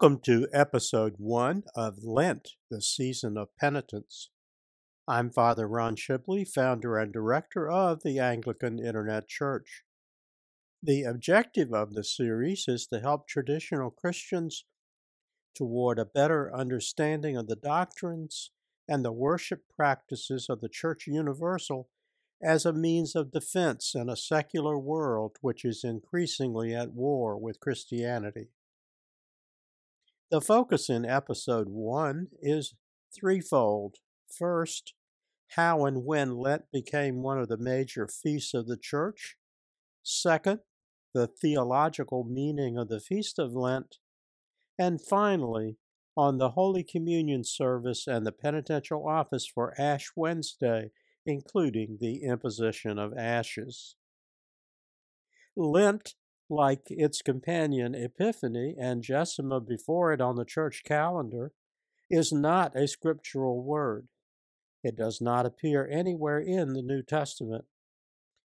Welcome 0.00 0.20
to 0.24 0.48
episode 0.50 1.16
one 1.18 1.64
of 1.76 2.02
Lent, 2.02 2.52
the 2.70 2.80
season 2.80 3.36
of 3.36 3.54
penitence. 3.58 4.30
I'm 5.06 5.28
Father 5.28 5.68
Ron 5.68 5.94
Shibley, 5.94 6.48
founder 6.48 6.96
and 6.96 7.12
director 7.12 7.68
of 7.68 8.02
the 8.02 8.18
Anglican 8.18 8.78
Internet 8.78 9.28
Church. 9.28 9.82
The 10.82 11.02
objective 11.02 11.74
of 11.74 11.92
the 11.92 12.02
series 12.02 12.64
is 12.66 12.86
to 12.86 13.00
help 13.00 13.28
traditional 13.28 13.90
Christians 13.90 14.64
toward 15.54 15.98
a 15.98 16.06
better 16.06 16.50
understanding 16.50 17.36
of 17.36 17.46
the 17.46 17.56
doctrines 17.56 18.52
and 18.88 19.04
the 19.04 19.12
worship 19.12 19.64
practices 19.76 20.46
of 20.48 20.62
the 20.62 20.70
Church 20.70 21.06
Universal 21.06 21.90
as 22.42 22.64
a 22.64 22.72
means 22.72 23.14
of 23.14 23.32
defense 23.32 23.92
in 23.94 24.08
a 24.08 24.16
secular 24.16 24.78
world 24.78 25.36
which 25.42 25.62
is 25.62 25.84
increasingly 25.84 26.74
at 26.74 26.94
war 26.94 27.36
with 27.36 27.60
Christianity. 27.60 28.48
The 30.30 30.40
focus 30.40 30.88
in 30.88 31.04
episode 31.04 31.68
one 31.68 32.28
is 32.40 32.74
threefold. 33.12 33.96
First, 34.38 34.94
how 35.56 35.84
and 35.84 36.04
when 36.04 36.36
Lent 36.36 36.70
became 36.72 37.22
one 37.22 37.40
of 37.40 37.48
the 37.48 37.56
major 37.56 38.06
feasts 38.06 38.54
of 38.54 38.68
the 38.68 38.76
Church. 38.76 39.36
Second, 40.04 40.60
the 41.12 41.26
theological 41.26 42.22
meaning 42.22 42.78
of 42.78 42.88
the 42.88 43.00
Feast 43.00 43.40
of 43.40 43.54
Lent. 43.54 43.96
And 44.78 45.00
finally, 45.00 45.78
on 46.16 46.38
the 46.38 46.50
Holy 46.50 46.84
Communion 46.84 47.42
service 47.42 48.06
and 48.06 48.24
the 48.24 48.30
penitential 48.30 49.08
office 49.08 49.48
for 49.52 49.74
Ash 49.80 50.12
Wednesday, 50.14 50.92
including 51.26 51.98
the 52.00 52.22
imposition 52.22 53.00
of 53.00 53.18
ashes. 53.18 53.96
Lent 55.56 56.14
like 56.50 56.82
its 56.90 57.22
companion 57.22 57.94
Epiphany 57.94 58.74
and 58.78 59.02
Gesima 59.02 59.66
before 59.66 60.12
it 60.12 60.20
on 60.20 60.36
the 60.36 60.44
church 60.44 60.82
calendar, 60.84 61.52
is 62.10 62.32
not 62.32 62.76
a 62.76 62.88
scriptural 62.88 63.62
word. 63.62 64.08
It 64.82 64.96
does 64.96 65.20
not 65.20 65.46
appear 65.46 65.86
anywhere 65.90 66.40
in 66.40 66.72
the 66.72 66.82
New 66.82 67.02
Testament. 67.02 67.64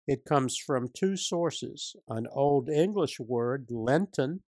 It 0.07 0.25
comes 0.25 0.57
from 0.57 0.89
two 0.93 1.17
sources 1.17 1.95
an 2.09 2.27
Old 2.33 2.69
English 2.69 3.21
word, 3.21 3.67
Lenten, 3.71 4.43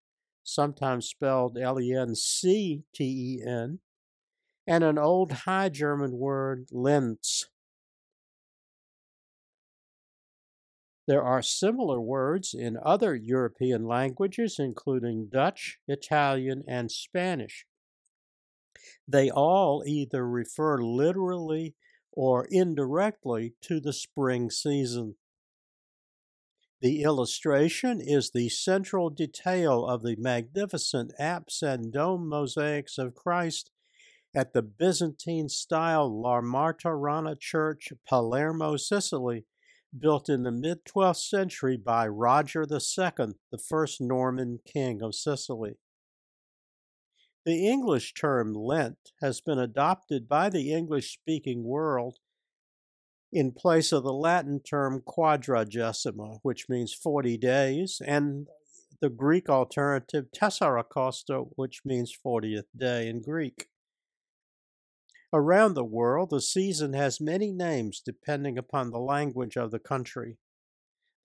sometimes 0.43 1.07
spelled 1.07 1.57
L 1.57 1.79
E 1.79 1.93
N 1.93 2.15
C 2.15 2.83
T 2.93 3.03
E 3.03 3.47
N, 3.47 3.79
and 4.65 4.83
an 4.83 4.97
Old 4.97 5.31
High 5.31 5.69
German 5.69 6.13
word, 6.13 6.67
Lenz, 6.71 7.49
There 11.05 11.23
are 11.23 11.41
similar 11.41 11.99
words 11.99 12.53
in 12.53 12.77
other 12.81 13.15
European 13.15 13.85
languages, 13.85 14.57
including 14.57 15.27
Dutch, 15.27 15.79
Italian, 15.87 16.63
and 16.67 16.91
Spanish. 16.91 17.65
They 19.07 19.29
all 19.29 19.83
either 19.85 20.27
refer 20.27 20.81
literally 20.81 21.75
or 22.11 22.47
indirectly 22.49 23.55
to 23.61 23.79
the 23.79 23.93
spring 23.93 24.49
season. 24.49 25.15
The 26.81 27.01
illustration 27.01 28.01
is 28.01 28.31
the 28.31 28.49
central 28.49 29.09
detail 29.09 29.85
of 29.85 30.03
the 30.03 30.15
magnificent 30.17 31.13
apse 31.17 31.61
and 31.61 31.93
dome 31.93 32.27
mosaics 32.27 32.97
of 32.97 33.15
Christ 33.15 33.71
at 34.35 34.53
the 34.53 34.61
Byzantine 34.61 35.47
style 35.47 36.21
La 36.21 36.41
Church, 37.39 37.93
Palermo, 38.05 38.75
Sicily, 38.77 39.45
built 39.97 40.29
in 40.29 40.43
the 40.43 40.51
mid 40.51 40.85
12th 40.85 41.27
century 41.27 41.77
by 41.77 42.07
Roger 42.07 42.61
II, 42.61 43.35
the 43.51 43.57
first 43.57 44.01
Norman 44.01 44.59
king 44.65 45.01
of 45.01 45.15
Sicily. 45.15 45.77
The 47.45 47.67
English 47.67 48.13
term 48.13 48.53
Lent 48.53 49.11
has 49.21 49.41
been 49.41 49.59
adopted 49.59 50.29
by 50.29 50.49
the 50.49 50.71
English 50.71 51.13
speaking 51.13 51.63
world 51.63 52.19
in 53.33 53.51
place 53.51 53.91
of 53.91 54.03
the 54.03 54.13
Latin 54.13 54.61
term 54.61 55.01
quadragesima, 55.01 56.39
which 56.43 56.69
means 56.69 56.93
40 56.93 57.37
days, 57.37 58.01
and 58.05 58.47
the 59.01 59.09
Greek 59.09 59.49
alternative 59.49 60.25
tessarakosta, 60.33 61.49
which 61.55 61.81
means 61.83 62.15
40th 62.25 62.67
day 62.77 63.09
in 63.09 63.21
Greek. 63.21 63.67
Around 65.33 65.73
the 65.73 65.83
world, 65.83 66.29
the 66.29 66.41
season 66.41 66.93
has 66.93 67.19
many 67.19 67.51
names 67.51 67.99
depending 67.99 68.55
upon 68.55 68.91
the 68.91 68.99
language 68.99 69.57
of 69.57 69.71
the 69.71 69.79
country. 69.79 70.37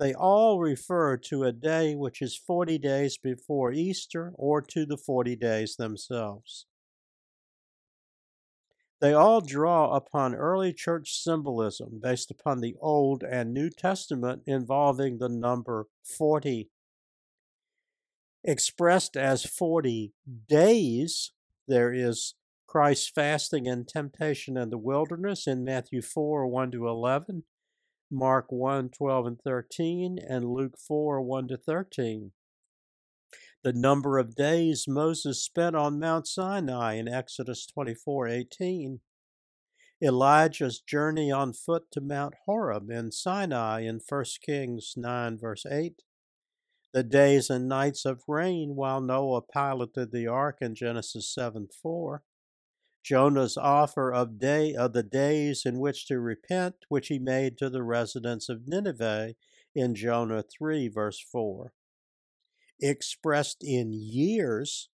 They 0.00 0.14
all 0.14 0.60
refer 0.60 1.18
to 1.18 1.44
a 1.44 1.52
day 1.52 1.94
which 1.94 2.22
is 2.22 2.34
40 2.34 2.78
days 2.78 3.18
before 3.18 3.70
Easter 3.70 4.32
or 4.36 4.62
to 4.62 4.86
the 4.86 4.96
40 4.96 5.36
days 5.36 5.76
themselves. 5.76 6.64
They 9.00 9.12
all 9.12 9.42
draw 9.42 9.94
upon 9.94 10.34
early 10.34 10.72
church 10.72 11.22
symbolism 11.22 12.00
based 12.02 12.30
upon 12.30 12.60
the 12.60 12.76
Old 12.80 13.22
and 13.22 13.52
New 13.52 13.68
Testament 13.68 14.42
involving 14.46 15.18
the 15.18 15.28
number 15.28 15.86
40. 16.02 16.70
Expressed 18.42 19.16
as 19.16 19.44
40 19.44 20.14
days, 20.48 21.32
there 21.66 21.92
is 21.92 22.34
Christ's 22.68 23.08
fasting 23.08 23.66
and 23.66 23.88
temptation 23.88 24.58
in 24.58 24.70
the 24.70 24.78
wilderness 24.78 25.46
in 25.46 25.64
Matthew 25.64 26.02
4 26.02 26.46
1 26.46 26.70
to 26.72 26.86
11, 26.86 27.44
Mark 28.10 28.52
1 28.52 28.90
12 28.90 29.26
and 29.26 29.40
13, 29.40 30.18
and 30.28 30.44
Luke 30.44 30.76
4 30.78 31.22
1 31.22 31.48
to 31.48 31.56
13. 31.56 32.32
The 33.64 33.72
number 33.72 34.18
of 34.18 34.36
days 34.36 34.84
Moses 34.86 35.42
spent 35.42 35.74
on 35.74 35.98
Mount 35.98 36.28
Sinai 36.28 36.94
in 36.94 37.08
Exodus 37.08 37.66
24 37.66 38.28
18. 38.28 39.00
Elijah's 40.00 40.78
journey 40.78 41.32
on 41.32 41.52
foot 41.52 41.90
to 41.90 42.00
Mount 42.00 42.34
Horeb 42.44 42.90
in 42.90 43.10
Sinai 43.10 43.80
in 43.80 43.98
1 44.06 44.24
Kings 44.44 44.92
9 44.96 45.38
verse 45.38 45.66
8 45.66 46.02
the 46.92 47.02
days 47.02 47.50
and 47.50 47.68
nights 47.68 48.04
of 48.04 48.22
rain 48.26 48.74
while 48.74 49.00
Noah 49.00 49.42
piloted 49.42 50.10
the 50.10 50.26
ark 50.26 50.58
in 50.60 50.74
Genesis 50.74 51.32
7 51.32 51.68
4, 51.82 52.22
Jonah's 53.08 53.56
offer 53.56 54.12
of 54.12 54.38
day 54.38 54.74
of 54.74 54.92
the 54.92 55.02
days 55.02 55.62
in 55.64 55.78
which 55.78 56.06
to 56.06 56.20
repent, 56.20 56.74
which 56.90 57.08
he 57.08 57.18
made 57.18 57.56
to 57.56 57.70
the 57.70 57.82
residents 57.82 58.50
of 58.50 58.68
Nineveh 58.68 59.34
in 59.74 59.94
Jonah 59.94 60.42
3, 60.42 60.88
verse 60.88 61.18
4. 61.18 61.72
Expressed 62.82 63.64
in 63.64 63.94
years, 63.94 64.90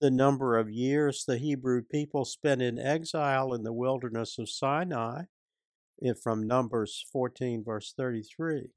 the 0.00 0.10
number 0.10 0.56
of 0.56 0.70
years 0.70 1.24
the 1.26 1.38
Hebrew 1.38 1.82
people 1.82 2.24
spent 2.24 2.62
in 2.62 2.78
exile 2.78 3.52
in 3.52 3.64
the 3.64 3.72
wilderness 3.72 4.38
of 4.38 4.48
Sinai, 4.48 5.22
from 6.22 6.46
Numbers 6.46 7.04
14, 7.10 7.64
verse 7.64 7.92
33. 7.96 8.68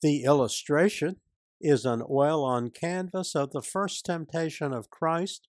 The 0.00 0.24
illustration 0.24 1.16
is 1.60 1.84
an 1.84 2.02
oil 2.08 2.42
on 2.42 2.70
canvas 2.70 3.34
of 3.34 3.50
the 3.50 3.60
first 3.60 4.06
temptation 4.06 4.72
of 4.72 4.88
Christ 4.88 5.48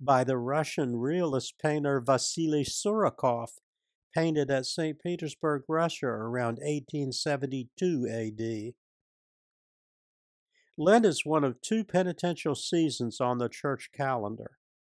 by 0.00 0.24
the 0.24 0.36
Russian 0.36 0.96
realist 0.96 1.54
painter 1.62 2.00
Vasily 2.00 2.64
Surikov, 2.64 3.48
painted 4.14 4.50
at 4.50 4.66
St. 4.66 4.98
Petersburg, 5.00 5.62
Russia 5.68 6.06
around 6.06 6.58
1872 6.62 8.08
AD. 8.08 8.74
Lent 10.76 11.06
is 11.06 11.24
one 11.24 11.44
of 11.44 11.60
two 11.60 11.84
penitential 11.84 12.54
seasons 12.54 13.20
on 13.20 13.38
the 13.38 13.48
church 13.48 13.90
calendar. 13.94 14.58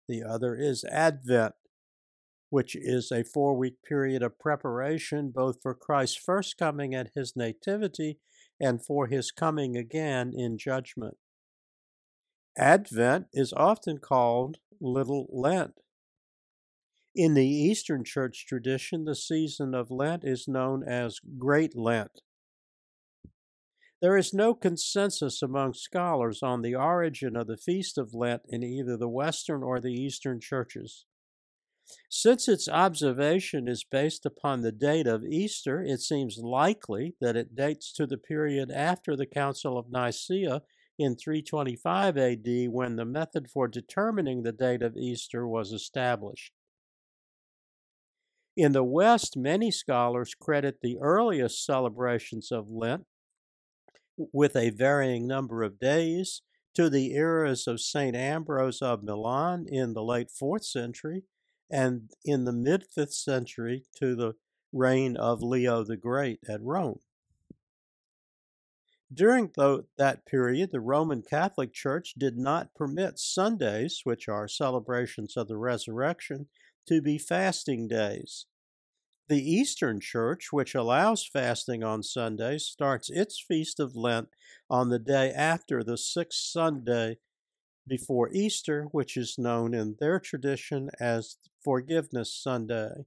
The 0.09 0.23
other 0.23 0.55
is 0.55 0.85
Advent, 0.85 1.55
which 2.51 2.77
is 2.77 3.11
a 3.11 3.25
four 3.25 3.57
week 3.57 3.83
period 3.83 4.23
of 4.23 4.39
preparation 4.39 5.33
both 5.35 5.61
for 5.63 5.75
Christ's 5.75 6.17
first 6.17 6.57
coming 6.57 6.95
at 6.95 7.11
his 7.15 7.35
nativity 7.35 8.19
and 8.61 8.85
for 8.85 9.09
his 9.09 9.33
coming 9.33 9.77
again 9.77 10.33
in 10.37 10.59
judgment. 10.59 11.17
Advent 12.57 13.27
is 13.33 13.53
often 13.53 13.99
called 13.99 14.59
Little 14.81 15.27
Lent. 15.33 15.81
In 17.15 17.35
the 17.35 17.47
Eastern 17.47 18.05
Church 18.05 18.47
tradition, 18.47 19.05
the 19.05 19.15
season 19.15 19.75
of 19.75 19.91
Lent 19.91 20.25
is 20.25 20.47
known 20.49 20.83
as 20.83 21.21
Great 21.39 21.77
Lent. 21.77 22.23
There 24.01 24.17
is 24.17 24.35
no 24.35 24.55
consensus 24.55 25.41
among 25.41 25.75
scholars 25.75 26.43
on 26.43 26.63
the 26.63 26.75
origin 26.75 27.37
of 27.37 27.47
the 27.47 27.57
Feast 27.57 27.97
of 27.97 28.15
Lent 28.15 28.43
in 28.49 28.63
either 28.63 28.97
the 28.97 29.09
Western 29.09 29.63
or 29.63 29.81
the 29.81 29.95
Eastern 29.95 30.41
churches. 30.41 31.07
Since 32.09 32.49
its 32.49 32.69
observation 32.69 33.69
is 33.69 33.85
based 33.85 34.25
upon 34.25 34.63
the 34.63 34.73
date 34.73 35.07
of 35.07 35.25
Easter, 35.25 35.83
it 35.83 36.01
seems 36.01 36.39
likely 36.39 37.15
that 37.21 37.37
it 37.37 37.55
dates 37.55 37.93
to 37.95 38.07
the 38.07 38.19
period 38.19 38.71
after 38.71 39.17
the 39.17 39.27
Council 39.27 39.79
of 39.79 39.91
Nicaea 39.91 40.63
in 40.99 41.17
325 41.17 42.17
AD 42.17 42.47
when 42.71 42.97
the 42.97 43.05
method 43.05 43.51
for 43.51 43.69
determining 43.69 44.43
the 44.43 44.53
date 44.53 44.83
of 44.83 44.97
Easter 44.97 45.47
was 45.47 45.73
established. 45.73 46.53
In 48.57 48.73
the 48.73 48.85
West, 48.85 49.37
many 49.37 49.71
scholars 49.71 50.35
credit 50.35 50.79
the 50.81 50.99
earliest 51.01 51.65
celebrations 51.65 52.53
of 52.53 52.71
Lent 52.71 53.05
with 54.17 54.55
a 54.55 54.71
varying 54.71 55.27
number 55.27 55.65
of 55.65 55.81
days 55.81 56.43
to 56.75 56.89
the 56.89 57.15
eras 57.15 57.67
of 57.67 57.81
St. 57.81 58.15
Ambrose 58.15 58.81
of 58.81 59.03
Milan 59.03 59.67
in 59.69 59.95
the 59.95 60.05
late 60.05 60.29
4th 60.29 60.65
century 60.65 61.25
and 61.71 62.11
in 62.25 62.45
the 62.45 62.53
mid 62.53 62.85
5th 62.97 63.15
century 63.15 63.87
to 63.97 64.15
the 64.15 64.35
reign 64.73 65.17
of 65.17 65.43
Leo 65.43 65.83
the 65.83 65.97
Great 65.97 66.41
at 66.49 66.63
Rome. 66.63 67.01
During 69.15 69.53
the, 69.57 69.87
that 69.97 70.27
period, 70.27 70.73
the 70.73 70.81
Roman 70.81 71.23
Catholic 71.23 71.73
Church 71.73 72.15
did 72.19 72.37
not 72.37 72.75
permit 72.75 73.19
Sundays, 73.19 74.01
which 74.03 74.29
are 74.29 74.49
celebrations 74.49 75.37
of 75.37 75.47
the 75.47 75.57
resurrection, 75.57 76.49
to 76.89 77.01
be 77.01 77.19
fasting 77.19 77.87
days. 77.87 78.47
The 79.29 79.41
Eastern 79.41 80.01
Church, 80.01 80.49
which 80.53 80.75
allows 80.75 81.27
fasting 81.27 81.85
on 81.85 82.03
Sundays, 82.03 82.65
starts 82.65 83.09
its 83.09 83.41
Feast 83.41 83.79
of 83.79 83.95
Lent 83.95 84.29
on 84.69 84.89
the 84.89 84.99
day 84.99 85.31
after 85.31 85.85
the 85.85 85.97
sixth 85.97 86.41
Sunday 86.41 87.19
before 87.87 88.33
Easter, 88.33 88.85
which 88.91 89.17
is 89.17 89.39
known 89.39 89.75
in 89.75 89.97
their 90.01 90.19
tradition 90.19 90.91
as 90.99 91.37
Forgiveness 91.63 92.35
Sunday. 92.35 93.07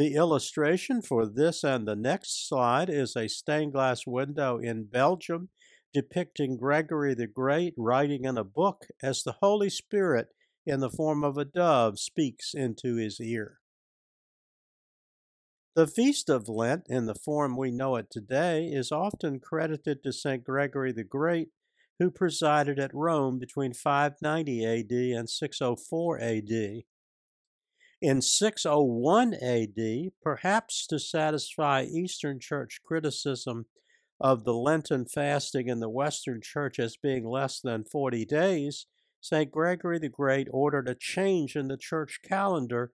The 0.00 0.14
illustration 0.14 1.02
for 1.02 1.26
this 1.26 1.62
and 1.62 1.86
the 1.86 1.94
next 1.94 2.48
slide 2.48 2.88
is 2.88 3.14
a 3.14 3.28
stained 3.28 3.74
glass 3.74 4.06
window 4.06 4.56
in 4.56 4.84
Belgium 4.84 5.50
depicting 5.92 6.56
Gregory 6.56 7.12
the 7.12 7.26
Great 7.26 7.74
writing 7.76 8.24
in 8.24 8.38
a 8.38 8.42
book 8.42 8.86
as 9.02 9.22
the 9.22 9.36
Holy 9.42 9.68
Spirit, 9.68 10.28
in 10.64 10.80
the 10.80 10.88
form 10.88 11.22
of 11.22 11.36
a 11.36 11.44
dove, 11.44 11.98
speaks 11.98 12.54
into 12.54 12.94
his 12.94 13.20
ear. 13.20 13.58
The 15.76 15.86
Feast 15.86 16.30
of 16.30 16.48
Lent, 16.48 16.84
in 16.88 17.04
the 17.04 17.14
form 17.14 17.54
we 17.54 17.70
know 17.70 17.96
it 17.96 18.10
today, 18.10 18.68
is 18.72 18.90
often 18.90 19.38
credited 19.38 20.02
to 20.02 20.14
St. 20.14 20.42
Gregory 20.42 20.92
the 20.92 21.04
Great, 21.04 21.50
who 21.98 22.10
presided 22.10 22.78
at 22.78 22.94
Rome 22.94 23.38
between 23.38 23.74
590 23.74 24.64
AD 24.64 25.18
and 25.18 25.28
604 25.28 26.20
AD. 26.22 26.84
In 28.02 28.22
601 28.22 29.34
AD, 29.34 30.12
perhaps 30.22 30.86
to 30.86 30.98
satisfy 30.98 31.82
Eastern 31.82 32.40
Church 32.40 32.80
criticism 32.82 33.66
of 34.18 34.44
the 34.44 34.54
Lenten 34.54 35.04
fasting 35.04 35.68
in 35.68 35.80
the 35.80 35.90
Western 35.90 36.40
Church 36.42 36.78
as 36.78 36.96
being 36.96 37.28
less 37.28 37.60
than 37.60 37.84
40 37.84 38.24
days, 38.24 38.86
St. 39.20 39.50
Gregory 39.50 39.98
the 39.98 40.08
Great 40.08 40.48
ordered 40.50 40.88
a 40.88 40.94
change 40.94 41.56
in 41.56 41.68
the 41.68 41.76
church 41.76 42.20
calendar 42.26 42.92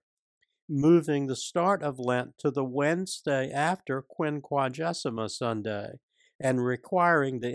moving 0.69 1.29
the 1.29 1.37
start 1.37 1.85
of 1.85 2.01
Lent 2.01 2.37
to 2.39 2.51
the 2.51 2.65
Wednesday 2.65 3.49
after 3.53 4.03
Quinquagesima 4.03 5.31
Sunday, 5.31 6.01
and 6.41 6.65
requiring 6.65 7.39
the 7.39 7.55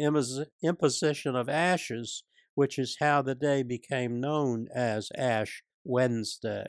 imposition 0.64 1.36
of 1.36 1.50
ashes, 1.50 2.24
which 2.56 2.80
is 2.80 2.96
how 3.02 3.22
the 3.22 3.36
day 3.36 3.62
became 3.62 4.22
known 4.22 4.68
as 4.74 5.10
Ash 5.18 5.64
Wednesday. 5.84 6.68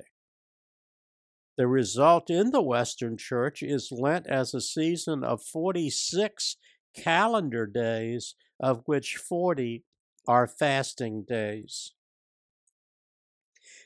The 1.63 1.69
result 1.69 2.29
in 2.29 2.51
the 2.51 2.61
Western 2.61 3.17
Church 3.17 3.63
is 3.63 3.93
Lent 3.93 4.27
as 4.27 4.53
a 4.53 4.61
season 4.61 5.23
of 5.23 5.45
46 5.45 6.57
calendar 6.97 7.69
days, 7.69 8.35
of 8.59 8.83
which 8.87 9.15
40 9.15 9.85
are 10.27 10.49
fasting 10.49 11.23
days. 11.23 11.93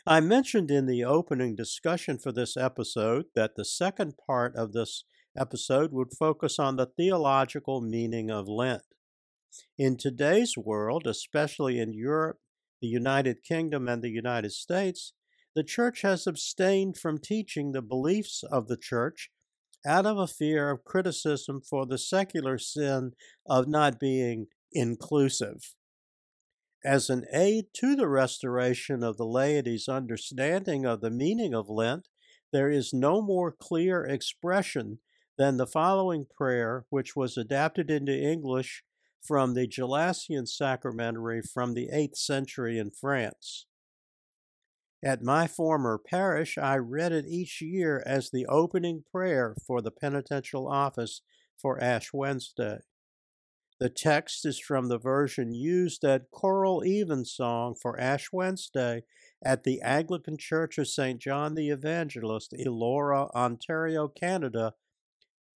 I 0.06 0.20
mentioned 0.20 0.70
in 0.70 0.86
the 0.86 1.04
opening 1.04 1.54
discussion 1.54 2.16
for 2.16 2.32
this 2.32 2.56
episode 2.56 3.26
that 3.34 3.56
the 3.56 3.64
second 3.66 4.14
part 4.26 4.56
of 4.56 4.72
this 4.72 5.04
episode 5.36 5.92
would 5.92 6.14
focus 6.18 6.58
on 6.58 6.76
the 6.76 6.86
theological 6.86 7.82
meaning 7.82 8.30
of 8.30 8.48
Lent. 8.48 8.84
In 9.76 9.98
today's 9.98 10.56
world, 10.56 11.06
especially 11.06 11.78
in 11.78 11.92
Europe, 11.92 12.38
the 12.80 12.88
United 12.88 13.42
Kingdom, 13.42 13.86
and 13.86 14.02
the 14.02 14.08
United 14.08 14.52
States, 14.52 15.12
the 15.56 15.64
Church 15.64 16.02
has 16.02 16.26
abstained 16.26 16.98
from 16.98 17.18
teaching 17.18 17.72
the 17.72 17.80
beliefs 17.80 18.44
of 18.52 18.68
the 18.68 18.76
Church 18.76 19.30
out 19.86 20.04
of 20.04 20.18
a 20.18 20.26
fear 20.26 20.70
of 20.70 20.84
criticism 20.84 21.62
for 21.62 21.86
the 21.86 21.96
secular 21.96 22.58
sin 22.58 23.12
of 23.46 23.66
not 23.66 23.98
being 23.98 24.48
inclusive. 24.72 25.74
As 26.84 27.08
an 27.08 27.24
aid 27.32 27.68
to 27.76 27.96
the 27.96 28.06
restoration 28.06 29.02
of 29.02 29.16
the 29.16 29.24
laity's 29.24 29.88
understanding 29.88 30.84
of 30.84 31.00
the 31.00 31.10
meaning 31.10 31.54
of 31.54 31.70
Lent, 31.70 32.08
there 32.52 32.70
is 32.70 32.92
no 32.92 33.22
more 33.22 33.50
clear 33.50 34.04
expression 34.04 34.98
than 35.38 35.56
the 35.56 35.66
following 35.66 36.26
prayer, 36.36 36.84
which 36.90 37.16
was 37.16 37.38
adapted 37.38 37.90
into 37.90 38.12
English 38.12 38.84
from 39.26 39.54
the 39.54 39.66
Gelasian 39.66 40.46
Sacramentary 40.46 41.40
from 41.40 41.72
the 41.72 41.88
8th 41.92 42.16
century 42.16 42.78
in 42.78 42.90
France. 42.90 43.65
At 45.04 45.22
my 45.22 45.46
former 45.46 45.98
parish, 45.98 46.56
I 46.56 46.76
read 46.76 47.12
it 47.12 47.26
each 47.26 47.60
year 47.60 48.02
as 48.06 48.30
the 48.30 48.46
opening 48.46 49.04
prayer 49.10 49.54
for 49.66 49.82
the 49.82 49.90
penitential 49.90 50.66
office 50.66 51.20
for 51.56 51.82
Ash 51.82 52.12
Wednesday. 52.12 52.78
The 53.78 53.90
text 53.90 54.46
is 54.46 54.58
from 54.58 54.88
the 54.88 54.98
version 54.98 55.52
used 55.52 56.02
at 56.02 56.30
choral 56.30 56.82
evensong 56.82 57.74
for 57.74 58.00
Ash 58.00 58.32
Wednesday 58.32 59.02
at 59.44 59.64
the 59.64 59.82
Anglican 59.82 60.38
Church 60.38 60.78
of 60.78 60.88
St. 60.88 61.20
John 61.20 61.54
the 61.54 61.68
Evangelist, 61.68 62.54
Elora, 62.58 63.30
Ontario, 63.34 64.08
Canada, 64.08 64.72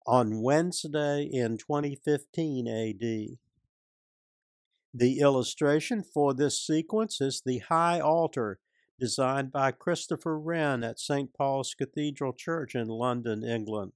on 0.04 0.42
Wednesday 0.42 1.28
in 1.30 1.58
2015 1.58 2.66
AD. 2.66 3.38
The 4.92 5.20
illustration 5.20 6.02
for 6.02 6.34
this 6.34 6.60
sequence 6.66 7.20
is 7.20 7.42
the 7.44 7.58
high 7.58 8.00
altar 8.00 8.58
designed 8.98 9.52
by 9.52 9.70
Christopher 9.70 10.38
Wren 10.38 10.82
at 10.82 10.98
St. 10.98 11.32
Paul's 11.32 11.74
Cathedral 11.74 12.32
Church 12.32 12.74
in 12.74 12.88
London, 12.88 13.44
England. 13.44 13.92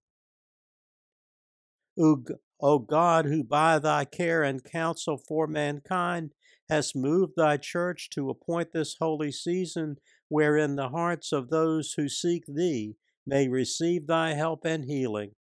O 1.99 2.79
God, 2.79 3.27
who 3.27 3.45
by 3.45 3.79
thy 3.79 4.05
care 4.05 4.43
and 4.43 4.65
counsel 4.65 5.19
for 5.19 5.47
mankind 5.47 6.33
hast 6.71 6.97
moved 6.97 7.35
thy 7.37 7.57
church 7.57 8.09
to 8.11 8.31
appoint 8.31 8.73
this 8.73 8.97
holy 8.99 9.33
season, 9.33 9.97
wherein 10.29 10.77
the 10.77 10.89
hearts 10.89 11.33
of 11.33 11.51
those 11.51 11.95
who 11.95 12.09
seek 12.09 12.45
thee 12.47 12.97
may 13.27 13.49
receive 13.49 14.07
thy 14.07 14.33
help 14.33 14.65
and 14.65 14.87
healing. 14.87 15.33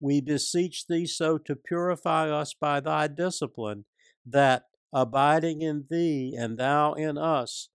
We 0.00 0.20
beseech 0.20 0.86
thee 0.86 1.06
so 1.06 1.38
to 1.38 1.56
purify 1.56 2.30
us 2.30 2.54
by 2.54 2.80
thy 2.80 3.08
discipline, 3.08 3.84
that, 4.24 4.62
abiding 4.92 5.60
in 5.60 5.84
thee 5.90 6.34
and 6.38 6.56
thou 6.56 6.94
in 6.94 7.18
us, 7.18 7.68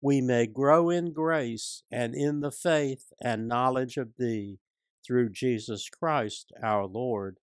we 0.00 0.20
may 0.20 0.46
grow 0.46 0.90
in 0.90 1.12
grace 1.12 1.82
and 1.90 2.14
in 2.14 2.40
the 2.40 2.50
faith 2.50 3.12
and 3.20 3.48
knowledge 3.48 3.96
of 3.96 4.16
thee 4.18 4.58
through 5.06 5.30
Jesus 5.30 5.88
Christ 5.88 6.52
our 6.62 6.86
Lord. 6.86 7.38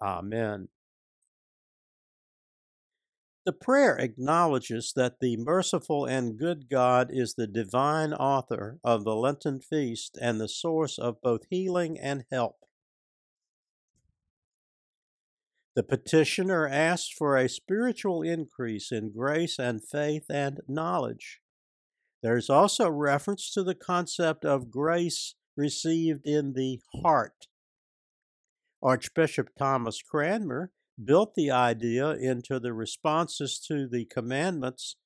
Amen. 0.00 0.68
The 3.44 3.52
prayer 3.52 3.96
acknowledges 3.96 4.92
that 4.94 5.20
the 5.20 5.38
merciful 5.38 6.04
and 6.04 6.38
good 6.38 6.68
God 6.68 7.08
is 7.10 7.34
the 7.34 7.46
divine 7.46 8.12
author 8.12 8.78
of 8.84 9.04
the 9.04 9.16
Lenten 9.16 9.58
feast 9.60 10.18
and 10.20 10.38
the 10.38 10.48
source 10.48 10.98
of 10.98 11.22
both 11.22 11.46
healing 11.48 11.98
and 11.98 12.24
help. 12.30 12.56
The 15.74 15.82
petitioner 15.82 16.68
asks 16.68 17.08
for 17.08 17.36
a 17.36 17.48
spiritual 17.48 18.20
increase 18.20 18.92
in 18.92 19.12
grace 19.12 19.58
and 19.58 19.82
faith 19.82 20.26
and 20.28 20.60
knowledge. 20.68 21.40
There 22.22 22.36
is 22.36 22.50
also 22.50 22.88
reference 22.88 23.52
to 23.52 23.62
the 23.62 23.74
concept 23.74 24.44
of 24.44 24.70
grace 24.70 25.34
received 25.56 26.26
in 26.26 26.52
the 26.52 26.80
heart 27.02 27.48
Archbishop 28.82 29.50
Thomas 29.58 30.02
Cranmer 30.02 30.70
built 31.02 31.34
the 31.34 31.50
idea 31.50 32.10
into 32.12 32.60
the 32.60 32.72
responses 32.72 33.58
to 33.68 33.88
the 33.88 34.04
commandments, 34.04 34.96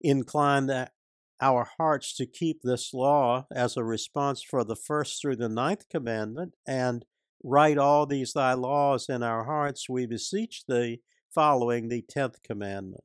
incline 0.00 0.66
that 0.66 0.92
our 1.40 1.68
hearts 1.78 2.14
to 2.16 2.26
keep 2.26 2.60
this 2.62 2.92
law 2.94 3.46
as 3.54 3.76
a 3.76 3.84
response 3.84 4.42
for 4.42 4.64
the 4.64 4.76
first 4.76 5.20
through 5.20 5.36
the 5.36 5.48
ninth 5.48 5.88
commandment, 5.88 6.54
and 6.66 7.04
write 7.42 7.78
all 7.78 8.06
these 8.06 8.32
thy 8.32 8.54
laws 8.54 9.08
in 9.08 9.22
our 9.22 9.44
hearts, 9.44 9.88
we 9.88 10.06
beseech 10.06 10.64
thee, 10.68 11.00
following 11.34 11.88
the 11.88 12.02
tenth 12.02 12.42
commandment. 12.42 13.04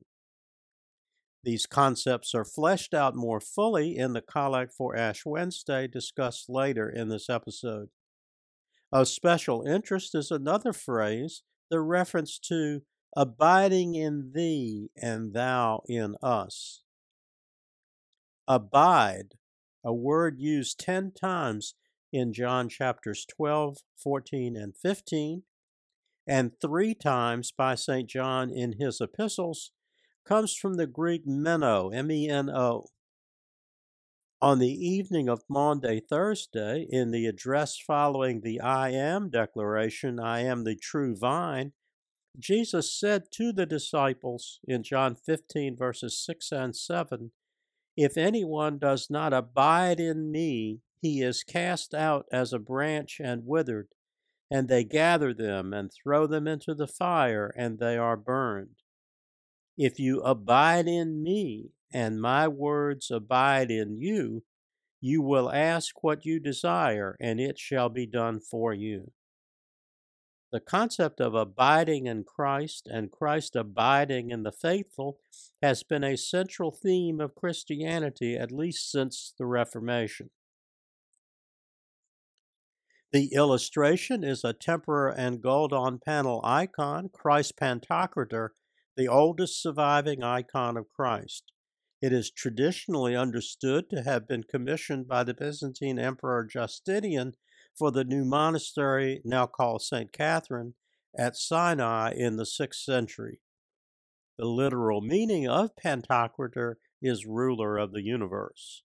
These 1.42 1.66
concepts 1.66 2.34
are 2.34 2.44
fleshed 2.44 2.92
out 2.92 3.14
more 3.14 3.40
fully 3.40 3.96
in 3.96 4.12
the 4.12 4.20
Collect 4.20 4.72
for 4.72 4.94
Ash 4.94 5.24
Wednesday 5.24 5.86
discussed 5.86 6.50
later 6.50 6.88
in 6.88 7.08
this 7.08 7.30
episode. 7.30 7.88
Of 8.92 9.08
special 9.08 9.62
interest 9.62 10.14
is 10.14 10.30
another 10.30 10.72
phrase, 10.72 11.42
the 11.70 11.80
reference 11.80 12.38
to 12.40 12.82
abiding 13.16 13.94
in 13.94 14.32
thee 14.34 14.90
and 15.00 15.32
thou 15.32 15.82
in 15.88 16.16
us. 16.22 16.82
Abide, 18.46 19.34
a 19.84 19.94
word 19.94 20.38
used 20.38 20.78
10 20.80 21.12
times 21.12 21.74
in 22.12 22.32
John 22.32 22.68
chapters 22.68 23.24
12, 23.24 23.78
14, 23.96 24.56
and 24.56 24.76
15, 24.76 25.44
and 26.26 26.52
three 26.60 26.94
times 26.94 27.52
by 27.56 27.76
St. 27.76 28.08
John 28.08 28.50
in 28.50 28.74
his 28.78 29.00
epistles, 29.00 29.72
comes 30.30 30.54
from 30.54 30.74
the 30.74 30.86
Greek 30.86 31.26
meno, 31.26 31.88
M 31.88 32.10
E 32.10 32.28
N 32.28 32.48
O. 32.48 32.86
On 34.40 34.60
the 34.60 34.72
evening 34.72 35.28
of 35.28 35.42
Maundy 35.48 36.00
Thursday, 36.00 36.86
in 36.88 37.10
the 37.10 37.26
address 37.26 37.76
following 37.76 38.40
the 38.40 38.60
I 38.60 38.90
am 38.90 39.28
declaration, 39.28 40.20
I 40.20 40.42
am 40.42 40.62
the 40.62 40.76
true 40.76 41.16
vine, 41.16 41.72
Jesus 42.38 42.96
said 42.96 43.24
to 43.32 43.52
the 43.52 43.66
disciples 43.66 44.60
in 44.64 44.84
John 44.84 45.16
15, 45.16 45.76
verses 45.76 46.16
6 46.24 46.52
and 46.52 46.76
7, 46.76 47.32
If 47.96 48.16
anyone 48.16 48.78
does 48.78 49.08
not 49.10 49.32
abide 49.32 49.98
in 49.98 50.30
me, 50.30 50.78
he 51.02 51.22
is 51.22 51.42
cast 51.42 51.92
out 51.92 52.26
as 52.30 52.52
a 52.52 52.60
branch 52.60 53.20
and 53.22 53.46
withered, 53.46 53.88
and 54.48 54.68
they 54.68 54.84
gather 54.84 55.34
them 55.34 55.74
and 55.74 55.90
throw 55.92 56.28
them 56.28 56.46
into 56.46 56.72
the 56.72 56.86
fire, 56.86 57.52
and 57.56 57.80
they 57.80 57.96
are 57.98 58.16
burned. 58.16 58.76
If 59.82 59.98
you 59.98 60.20
abide 60.20 60.86
in 60.88 61.22
me, 61.22 61.70
and 61.90 62.20
my 62.20 62.46
words 62.46 63.10
abide 63.10 63.70
in 63.70 63.96
you, 63.96 64.42
you 65.00 65.22
will 65.22 65.50
ask 65.50 66.04
what 66.04 66.26
you 66.26 66.38
desire, 66.38 67.16
and 67.18 67.40
it 67.40 67.58
shall 67.58 67.88
be 67.88 68.04
done 68.04 68.40
for 68.40 68.74
you. 68.74 69.12
The 70.52 70.60
concept 70.60 71.18
of 71.18 71.34
abiding 71.34 72.04
in 72.04 72.24
Christ 72.24 72.90
and 72.92 73.10
Christ 73.10 73.56
abiding 73.56 74.30
in 74.30 74.42
the 74.42 74.52
faithful 74.52 75.16
has 75.62 75.82
been 75.82 76.04
a 76.04 76.18
central 76.18 76.70
theme 76.70 77.18
of 77.18 77.34
Christianity 77.34 78.36
at 78.36 78.52
least 78.52 78.90
since 78.90 79.32
the 79.38 79.46
Reformation. 79.46 80.28
The 83.12 83.32
illustration 83.32 84.24
is 84.24 84.44
a 84.44 84.52
tempera 84.52 85.14
and 85.16 85.40
gold 85.40 85.72
on 85.72 86.00
panel 86.04 86.42
icon, 86.44 87.08
Christ 87.08 87.56
Pantocrator, 87.56 88.50
the 88.96 89.08
oldest 89.08 89.62
surviving 89.62 90.22
icon 90.22 90.76
of 90.76 90.88
Christ. 90.88 91.52
It 92.02 92.12
is 92.12 92.30
traditionally 92.30 93.14
understood 93.14 93.90
to 93.90 94.02
have 94.02 94.26
been 94.26 94.44
commissioned 94.44 95.06
by 95.06 95.24
the 95.24 95.34
Byzantine 95.34 95.98
Emperor 95.98 96.44
Justinian 96.44 97.34
for 97.78 97.90
the 97.90 98.04
new 98.04 98.24
monastery, 98.24 99.20
now 99.24 99.46
called 99.46 99.82
St. 99.82 100.12
Catherine, 100.12 100.74
at 101.16 101.36
Sinai 101.36 102.12
in 102.16 102.36
the 102.36 102.44
6th 102.44 102.82
century. 102.84 103.40
The 104.38 104.46
literal 104.46 105.02
meaning 105.02 105.46
of 105.46 105.76
Pantocrator 105.76 106.76
is 107.02 107.26
ruler 107.26 107.76
of 107.76 107.92
the 107.92 108.02
universe. 108.02 108.82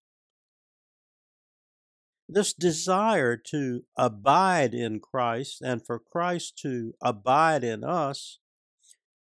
This 2.27 2.53
desire 2.53 3.37
to 3.51 3.83
abide 3.97 4.73
in 4.73 4.99
Christ 4.99 5.61
and 5.61 5.85
for 5.85 5.99
Christ 5.99 6.57
to 6.63 6.93
abide 7.01 7.63
in 7.63 7.83
us 7.83 8.39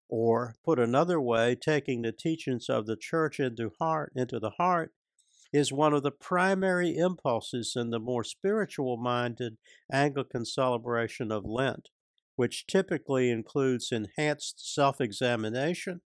or 0.09 0.57
put 0.65 0.79
another 0.79 1.21
way, 1.21 1.55
taking 1.55 2.03
the 2.03 2.13
teachings 2.13 2.69
of 2.69 2.87
the 2.87 2.97
church 2.97 3.39
into 3.39 3.73
heart 3.79 4.13
into 4.15 4.41
the 4.41 4.51
heart 4.51 4.93
is 5.53 5.73
one 5.73 5.95
of 5.95 6.03
the 6.03 6.11
primary 6.11 6.97
impulses 6.97 7.75
in 7.75 7.91
the 7.91 7.99
more 7.99 8.25
spiritual 8.25 8.97
minded 8.97 9.57
Anglican 9.91 10.45
celebration 10.45 11.33
of 11.33 11.45
Lent, 11.45 11.89
which 12.37 12.67
typically 12.67 13.31
includes 13.31 13.91
enhanced 13.91 14.75
self 14.75 15.01
examination, 15.01 16.01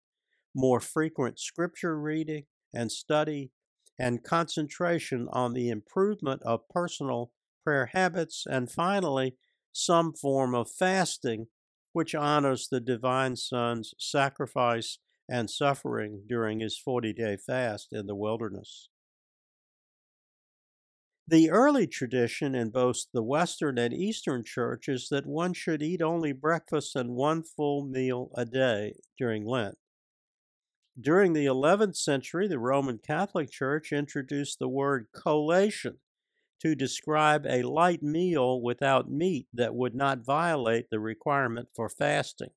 more 0.55 0.81
frequent 0.81 1.39
scripture 1.39 1.99
reading 1.99 2.45
and 2.75 2.93
study, 2.93 3.51
and 3.99 4.23
concentration 4.23 5.29
on 5.33 5.55
the 5.55 5.69
improvement 5.69 6.43
of 6.45 6.69
personal 6.69 7.33
prayer 7.65 7.91
habits, 7.93 8.45
and 8.49 8.71
finally, 8.71 9.37
some 9.73 10.13
form 10.13 10.55
of 10.55 10.71
fasting 10.71 11.47
which 11.93 12.15
honors 12.15 12.69
the 12.69 12.81
Divine 12.81 13.37
Son's 13.37 13.95
sacrifice 13.99 14.99
and 15.29 15.51
suffering 15.51 16.25
during 16.27 16.61
his 16.61 16.79
40 16.79 17.13
day 17.13 17.37
fast 17.37 17.93
in 17.93 18.07
the 18.07 18.15
wilderness. 18.15 18.89
The 21.29 21.51
early 21.51 21.87
tradition 21.87 22.57
in 22.57 22.71
both 22.71 23.05
the 23.13 23.23
Western 23.23 23.79
and 23.79 23.95
Eastern 23.95 24.43
Church 24.43 24.89
is 24.89 25.09
that 25.11 25.27
one 25.27 25.53
should 25.53 25.81
eat 25.81 26.03
only 26.03 26.33
breakfast 26.33 26.97
and 26.97 27.15
one 27.15 27.45
full 27.45 27.85
meal 27.85 28.33
a 28.35 28.45
day 28.45 28.97
during 29.17 29.47
Lent. 29.47 29.79
During 31.01 31.33
the 31.33 31.47
11th 31.47 31.97
century, 31.97 32.49
the 32.49 32.59
Roman 32.59 32.99
Catholic 32.99 33.51
Church 33.51 33.93
introduced 33.93 34.59
the 34.59 34.69
word 34.69 35.07
collation 35.15 35.99
to 36.61 36.75
describe 36.75 37.47
a 37.47 37.63
light 37.63 38.03
meal 38.03 38.61
without 38.61 39.11
meat 39.11 39.49
that 39.53 39.75
would 39.75 39.95
not 39.95 40.25
violate 40.25 40.91
the 40.91 41.01
requirement 41.01 41.69
for 41.75 41.89
fasting. 41.89 42.51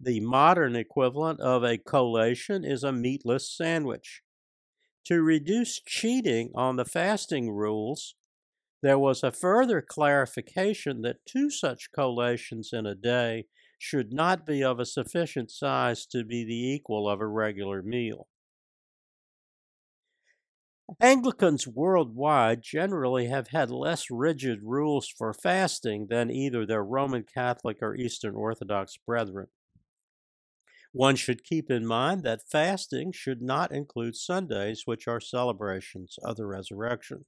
The 0.00 0.20
modern 0.20 0.76
equivalent 0.76 1.40
of 1.40 1.64
a 1.64 1.78
collation 1.78 2.64
is 2.64 2.84
a 2.84 2.92
meatless 2.92 3.50
sandwich. 3.50 4.22
To 5.06 5.22
reduce 5.22 5.80
cheating 5.80 6.50
on 6.54 6.76
the 6.76 6.84
fasting 6.84 7.50
rules, 7.50 8.14
there 8.82 8.98
was 8.98 9.22
a 9.22 9.32
further 9.32 9.82
clarification 9.82 11.02
that 11.02 11.24
two 11.26 11.50
such 11.50 11.90
collations 11.90 12.72
in 12.72 12.86
a 12.86 12.94
day 12.94 13.46
should 13.78 14.12
not 14.12 14.46
be 14.46 14.62
of 14.62 14.78
a 14.78 14.86
sufficient 14.86 15.50
size 15.50 16.06
to 16.06 16.24
be 16.24 16.44
the 16.44 16.72
equal 16.72 17.08
of 17.08 17.20
a 17.20 17.26
regular 17.26 17.82
meal. 17.82 18.28
Anglicans 21.00 21.68
worldwide 21.68 22.62
generally 22.62 23.26
have 23.26 23.48
had 23.48 23.70
less 23.70 24.10
rigid 24.10 24.60
rules 24.62 25.06
for 25.06 25.34
fasting 25.34 26.06
than 26.08 26.30
either 26.30 26.64
their 26.64 26.82
Roman 26.82 27.24
Catholic 27.24 27.78
or 27.82 27.94
Eastern 27.94 28.34
Orthodox 28.34 28.96
brethren. 28.96 29.48
One 30.92 31.16
should 31.16 31.44
keep 31.44 31.70
in 31.70 31.86
mind 31.86 32.22
that 32.22 32.48
fasting 32.50 33.12
should 33.12 33.42
not 33.42 33.70
include 33.70 34.16
Sundays, 34.16 34.82
which 34.86 35.06
are 35.06 35.20
celebrations 35.20 36.16
of 36.24 36.36
the 36.36 36.46
resurrection. 36.46 37.26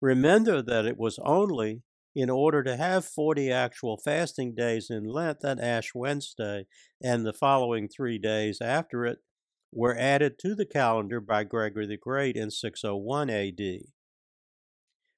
Remember 0.00 0.62
that 0.62 0.86
it 0.86 0.96
was 0.96 1.18
only 1.22 1.82
in 2.14 2.30
order 2.30 2.62
to 2.62 2.76
have 2.76 3.04
40 3.04 3.52
actual 3.52 3.98
fasting 3.98 4.54
days 4.54 4.88
in 4.90 5.04
Lent 5.04 5.40
that 5.40 5.60
Ash 5.60 5.94
Wednesday 5.94 6.66
and 7.02 7.24
the 7.24 7.32
following 7.32 7.88
three 7.88 8.18
days 8.18 8.60
after 8.60 9.04
it 9.04 9.18
were 9.72 9.96
added 9.96 10.38
to 10.38 10.54
the 10.54 10.66
calendar 10.66 11.20
by 11.20 11.44
Gregory 11.44 11.86
the 11.86 11.96
Great 11.96 12.36
in 12.36 12.50
601 12.50 13.30
AD. 13.30 13.60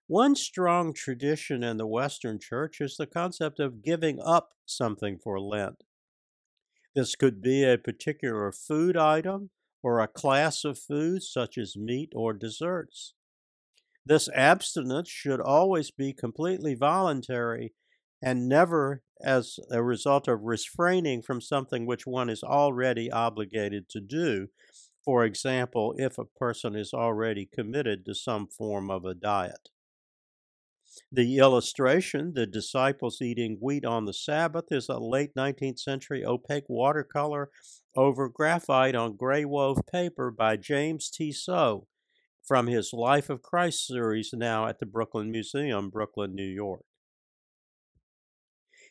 One 0.06 0.36
strong 0.36 0.92
tradition 0.92 1.64
in 1.64 1.76
the 1.76 1.86
Western 1.86 2.38
Church 2.38 2.80
is 2.80 2.96
the 2.96 3.06
concept 3.06 3.58
of 3.58 3.82
giving 3.82 4.20
up 4.20 4.50
something 4.64 5.18
for 5.18 5.40
Lent. 5.40 5.82
This 6.94 7.16
could 7.16 7.42
be 7.42 7.64
a 7.64 7.78
particular 7.78 8.52
food 8.52 8.96
item 8.96 9.50
or 9.82 10.00
a 10.00 10.08
class 10.08 10.64
of 10.64 10.78
foods 10.78 11.28
such 11.28 11.58
as 11.58 11.76
meat 11.76 12.12
or 12.14 12.32
desserts. 12.32 13.14
This 14.06 14.28
abstinence 14.34 15.08
should 15.08 15.40
always 15.40 15.90
be 15.90 16.12
completely 16.12 16.74
voluntary 16.74 17.72
and 18.24 18.48
never 18.48 19.02
as 19.22 19.58
a 19.70 19.82
result 19.82 20.26
of 20.28 20.40
refraining 20.42 21.20
from 21.20 21.42
something 21.42 21.84
which 21.84 22.06
one 22.06 22.30
is 22.30 22.42
already 22.42 23.10
obligated 23.10 23.86
to 23.90 24.00
do. 24.00 24.48
For 25.04 25.24
example, 25.24 25.94
if 25.98 26.16
a 26.16 26.24
person 26.24 26.74
is 26.74 26.94
already 26.94 27.46
committed 27.52 28.06
to 28.06 28.14
some 28.14 28.46
form 28.46 28.90
of 28.90 29.04
a 29.04 29.14
diet. 29.14 29.68
The 31.12 31.38
illustration, 31.38 32.32
the 32.34 32.46
disciples 32.46 33.20
eating 33.20 33.58
wheat 33.60 33.84
on 33.84 34.06
the 34.06 34.14
Sabbath, 34.14 34.66
is 34.70 34.88
a 34.88 34.98
late 34.98 35.34
19th 35.36 35.80
century 35.80 36.24
opaque 36.24 36.68
watercolor 36.68 37.50
over 37.94 38.28
graphite 38.30 38.94
on 38.94 39.16
gray 39.16 39.44
wove 39.44 39.80
paper 39.90 40.30
by 40.30 40.56
James 40.56 41.10
T. 41.10 41.30
Tissot 41.30 41.82
from 42.42 42.68
his 42.68 42.92
Life 42.92 43.28
of 43.28 43.42
Christ 43.42 43.86
series 43.86 44.30
now 44.32 44.66
at 44.66 44.78
the 44.78 44.86
Brooklyn 44.86 45.30
Museum, 45.30 45.90
Brooklyn, 45.90 46.34
New 46.34 46.42
York. 46.46 46.84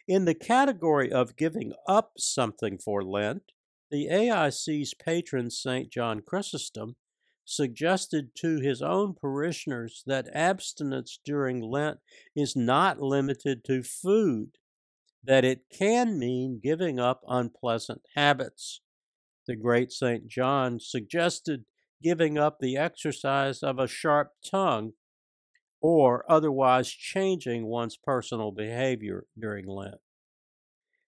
In 0.07 0.25
the 0.25 0.35
category 0.35 1.11
of 1.11 1.37
giving 1.37 1.73
up 1.87 2.13
something 2.17 2.77
for 2.77 3.03
Lent, 3.03 3.53
the 3.89 4.07
AIC's 4.11 4.93
patron 4.93 5.49
St. 5.49 5.89
John 5.89 6.21
Chrysostom 6.21 6.97
suggested 7.45 8.35
to 8.35 8.59
his 8.59 8.81
own 8.81 9.13
parishioners 9.13 10.03
that 10.05 10.27
abstinence 10.33 11.19
during 11.23 11.61
Lent 11.61 11.99
is 12.35 12.53
not 12.55 13.01
limited 13.01 13.63
to 13.65 13.81
food, 13.81 14.57
that 15.23 15.45
it 15.45 15.69
can 15.71 16.19
mean 16.19 16.59
giving 16.61 16.99
up 16.99 17.21
unpleasant 17.27 18.01
habits. 18.15 18.81
The 19.47 19.55
great 19.55 19.93
St. 19.93 20.27
John 20.27 20.79
suggested 20.81 21.63
giving 22.01 22.37
up 22.37 22.59
the 22.59 22.75
exercise 22.75 23.63
of 23.63 23.79
a 23.79 23.87
sharp 23.87 24.33
tongue 24.45 24.93
or 25.83 26.23
otherwise 26.31 26.89
changing 26.89 27.65
one's 27.65 27.97
personal 27.97 28.53
behavior 28.53 29.25
during 29.37 29.67
Lent. 29.67 29.99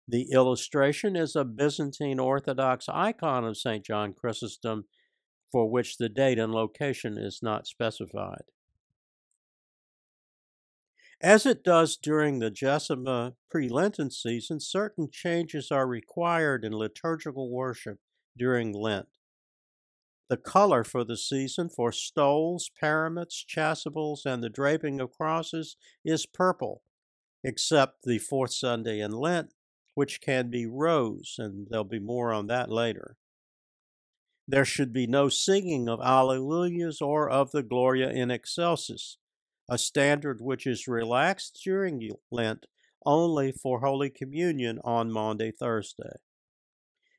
The 0.05 0.29
illustration 0.31 1.15
is 1.15 1.33
a 1.35 1.45
Byzantine 1.45 2.19
Orthodox 2.19 2.87
icon 2.89 3.45
of 3.45 3.57
St. 3.57 3.83
John 3.85 4.13
Chrysostom, 4.13 4.83
for 5.49 5.71
which 5.71 5.97
the 5.97 6.09
date 6.09 6.37
and 6.37 6.51
location 6.53 7.17
is 7.17 7.39
not 7.41 7.65
specified. 7.65 8.43
As 11.21 11.45
it 11.45 11.63
does 11.63 11.95
during 11.95 12.39
the 12.39 12.51
Gesima 12.51 13.35
pre 13.49 13.69
Lenten 13.69 14.11
season, 14.11 14.59
certain 14.59 15.07
changes 15.09 15.71
are 15.71 15.87
required 15.87 16.65
in 16.65 16.73
liturgical 16.73 17.49
worship 17.49 17.99
during 18.37 18.73
Lent. 18.73 19.07
The 20.27 20.37
color 20.37 20.83
for 20.83 21.03
the 21.03 21.17
season 21.17 21.69
for 21.69 21.91
stoles, 21.91 22.71
paraments, 22.79 23.45
chasubles, 23.47 24.25
and 24.25 24.43
the 24.43 24.49
draping 24.49 24.99
of 24.99 25.11
crosses 25.11 25.77
is 26.03 26.25
purple, 26.25 26.81
except 27.43 28.03
the 28.03 28.17
fourth 28.17 28.53
Sunday 28.53 28.99
in 28.99 29.11
Lent, 29.11 29.53
which 29.93 30.21
can 30.21 30.49
be 30.49 30.65
rose, 30.65 31.35
and 31.37 31.67
there'll 31.69 31.83
be 31.83 31.99
more 31.99 32.33
on 32.33 32.47
that 32.47 32.71
later. 32.71 33.17
There 34.47 34.65
should 34.65 34.91
be 34.91 35.07
no 35.07 35.29
singing 35.29 35.87
of 35.87 35.99
Alleluias 35.99 37.01
or 37.01 37.29
of 37.29 37.51
the 37.51 37.63
Gloria 37.63 38.09
in 38.09 38.29
Excelsis, 38.29 39.17
a 39.69 39.77
standard 39.77 40.41
which 40.41 40.65
is 40.65 40.87
relaxed 40.87 41.59
during 41.63 42.11
Lent 42.31 42.65
only 43.05 43.51
for 43.51 43.79
Holy 43.79 44.09
Communion 44.09 44.79
on 44.83 45.11
Maundy 45.11 45.51
Thursday. 45.51 46.17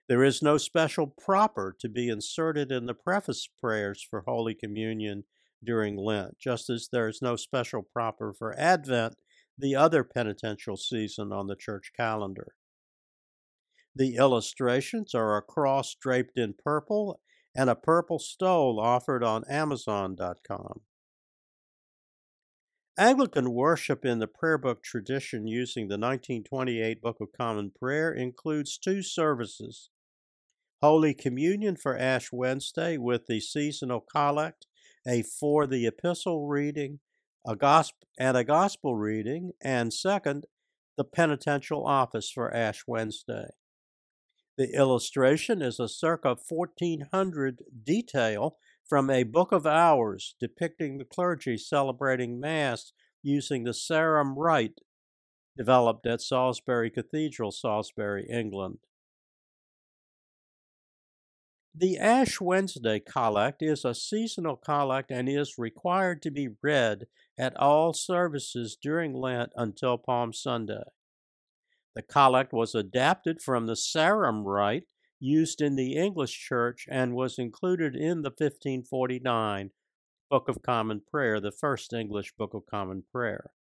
There 0.09 0.23
is 0.23 0.41
no 0.41 0.57
special 0.57 1.09
proper 1.09 1.77
to 1.81 1.89
be 1.89 2.09
inserted 2.09 2.71
in 2.71 2.87
the 2.87 2.95
preface 2.95 3.49
prayers 3.61 4.07
for 4.09 4.23
Holy 4.23 4.55
Communion 4.55 5.25
during 5.65 5.97
Lent, 5.97 6.39
just 6.39 6.71
as 6.71 6.89
there 6.93 7.09
is 7.09 7.21
no 7.21 7.35
special 7.35 7.83
proper 7.83 8.33
for 8.33 8.57
Advent, 8.57 9.17
the 9.59 9.75
other 9.75 10.05
penitential 10.05 10.77
season 10.77 11.33
on 11.33 11.49
the 11.49 11.57
church 11.57 11.91
calendar. 11.97 12.55
The 13.97 14.15
illustrations 14.15 15.13
are 15.13 15.37
a 15.37 15.43
cross 15.43 15.97
draped 16.01 16.39
in 16.39 16.55
purple 16.55 17.21
and 17.55 17.69
a 17.69 17.75
purple 17.75 18.21
stole 18.21 18.79
offered 18.79 19.25
on 19.25 19.43
Amazon.com. 19.49 20.83
Anglican 22.99 23.53
worship 23.53 24.05
in 24.05 24.21
the 24.21 24.29
prayer 24.29 24.59
book 24.59 24.83
tradition 24.83 25.47
using 25.47 25.89
the 25.89 25.99
1928 25.99 27.03
Book 27.03 27.17
of 27.21 27.29
Common 27.37 27.73
Prayer 27.77 28.13
includes 28.13 28.79
two 28.79 29.03
services 29.03 29.91
Holy 30.83 31.15
Communion 31.15 31.75
for 31.75 31.97
Ash 31.97 32.31
Wednesday 32.31 32.99
with 32.99 33.27
the 33.27 33.41
seasonal 33.41 34.01
collect, 34.01 34.67
a 35.09 35.23
for 35.23 35.67
the 35.67 35.87
epistle 35.87 36.47
reading, 36.47 37.01
a 37.47 37.57
gospel 37.57 38.07
and 38.19 38.37
a 38.37 38.45
gospel 38.45 38.95
reading, 38.95 39.53
and 39.63 39.93
second, 39.93 40.45
the 40.99 41.05
penitential 41.05 41.87
office 41.87 42.31
for 42.31 42.55
Ash 42.55 42.85
Wednesday. 42.87 43.49
The 44.59 44.75
illustration 44.75 45.63
is 45.63 45.81
a 45.81 45.89
circa 45.89 46.37
1400 46.49 47.63
detail 47.85 48.57
from 48.87 49.11
a 49.11 49.23
Book 49.23 49.53
of 49.53 49.67
Hours 49.67 50.35
depicting 50.41 50.99
the 50.99 51.05
clergy 51.05 51.57
celebrating 51.57 52.39
Mass 52.39 52.93
using 53.23 53.65
the 53.65 53.75
Sarum 53.75 54.39
Rite 54.39 54.81
developed 55.57 56.07
at 56.07 56.21
Salisbury 56.21 56.91
Cathedral, 56.91 57.51
Salisbury, 57.51 58.27
England. 58.31 58.79
The 61.79 61.99
Ash 61.99 62.41
Wednesday 62.41 63.01
Collect 63.01 63.61
is 63.61 63.85
a 63.85 63.95
seasonal 63.95 64.57
collect 64.57 65.11
and 65.11 65.29
is 65.29 65.59
required 65.59 66.23
to 66.23 66.31
be 66.31 66.49
read 66.63 67.07
at 67.37 67.55
all 67.59 67.93
services 67.93 68.79
during 68.81 69.13
Lent 69.13 69.51
until 69.55 69.99
Palm 69.99 70.33
Sunday. 70.33 70.85
The 71.95 72.01
collect 72.01 72.55
was 72.55 72.75
adapted 72.75 73.43
from 73.43 73.67
the 73.67 73.77
Sarum 73.77 74.45
Rite 74.45 74.87
used 75.21 75.61
in 75.61 75.77
the 75.77 75.97
English 75.97 76.39
Church 76.49 76.87
and 76.91 77.15
was 77.15 77.39
included 77.39 77.95
in 77.95 78.23
the 78.23 78.31
1549 78.31 79.71
Book 80.31 80.49
of 80.49 80.63
Common 80.63 81.03
Prayer, 81.07 81.41
the 81.41 81.53
first 81.53 81.93
English 81.93 82.33
Book 82.39 82.55
of 82.55 82.65
Common 82.65 83.05
Prayer. 83.13 83.51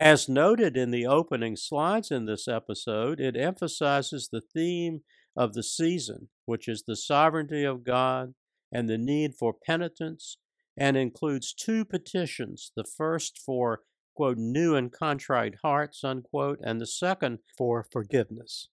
As 0.00 0.28
noted 0.28 0.76
in 0.76 0.90
the 0.90 1.06
opening 1.06 1.54
slides 1.54 2.10
in 2.10 2.26
this 2.26 2.48
episode, 2.48 3.20
it 3.20 3.36
emphasizes 3.36 4.28
the 4.28 4.40
theme 4.40 5.02
of 5.36 5.54
the 5.54 5.62
season, 5.62 6.28
which 6.44 6.68
is 6.68 6.84
the 6.86 6.96
sovereignty 6.96 7.64
of 7.64 7.84
God 7.84 8.34
and 8.72 8.88
the 8.88 8.98
need 8.98 9.34
for 9.34 9.54
penitence, 9.54 10.38
and 10.76 10.96
includes 10.96 11.52
two 11.54 11.84
petitions 11.84 12.72
the 12.76 12.84
first 12.84 13.38
for 13.38 13.82
quote, 14.14 14.38
new 14.38 14.74
and 14.74 14.92
contrite 14.92 15.56
hearts, 15.62 16.04
unquote, 16.04 16.60
and 16.62 16.80
the 16.80 16.86
second 16.86 17.38
for 17.58 17.84
forgiveness. 17.90 18.68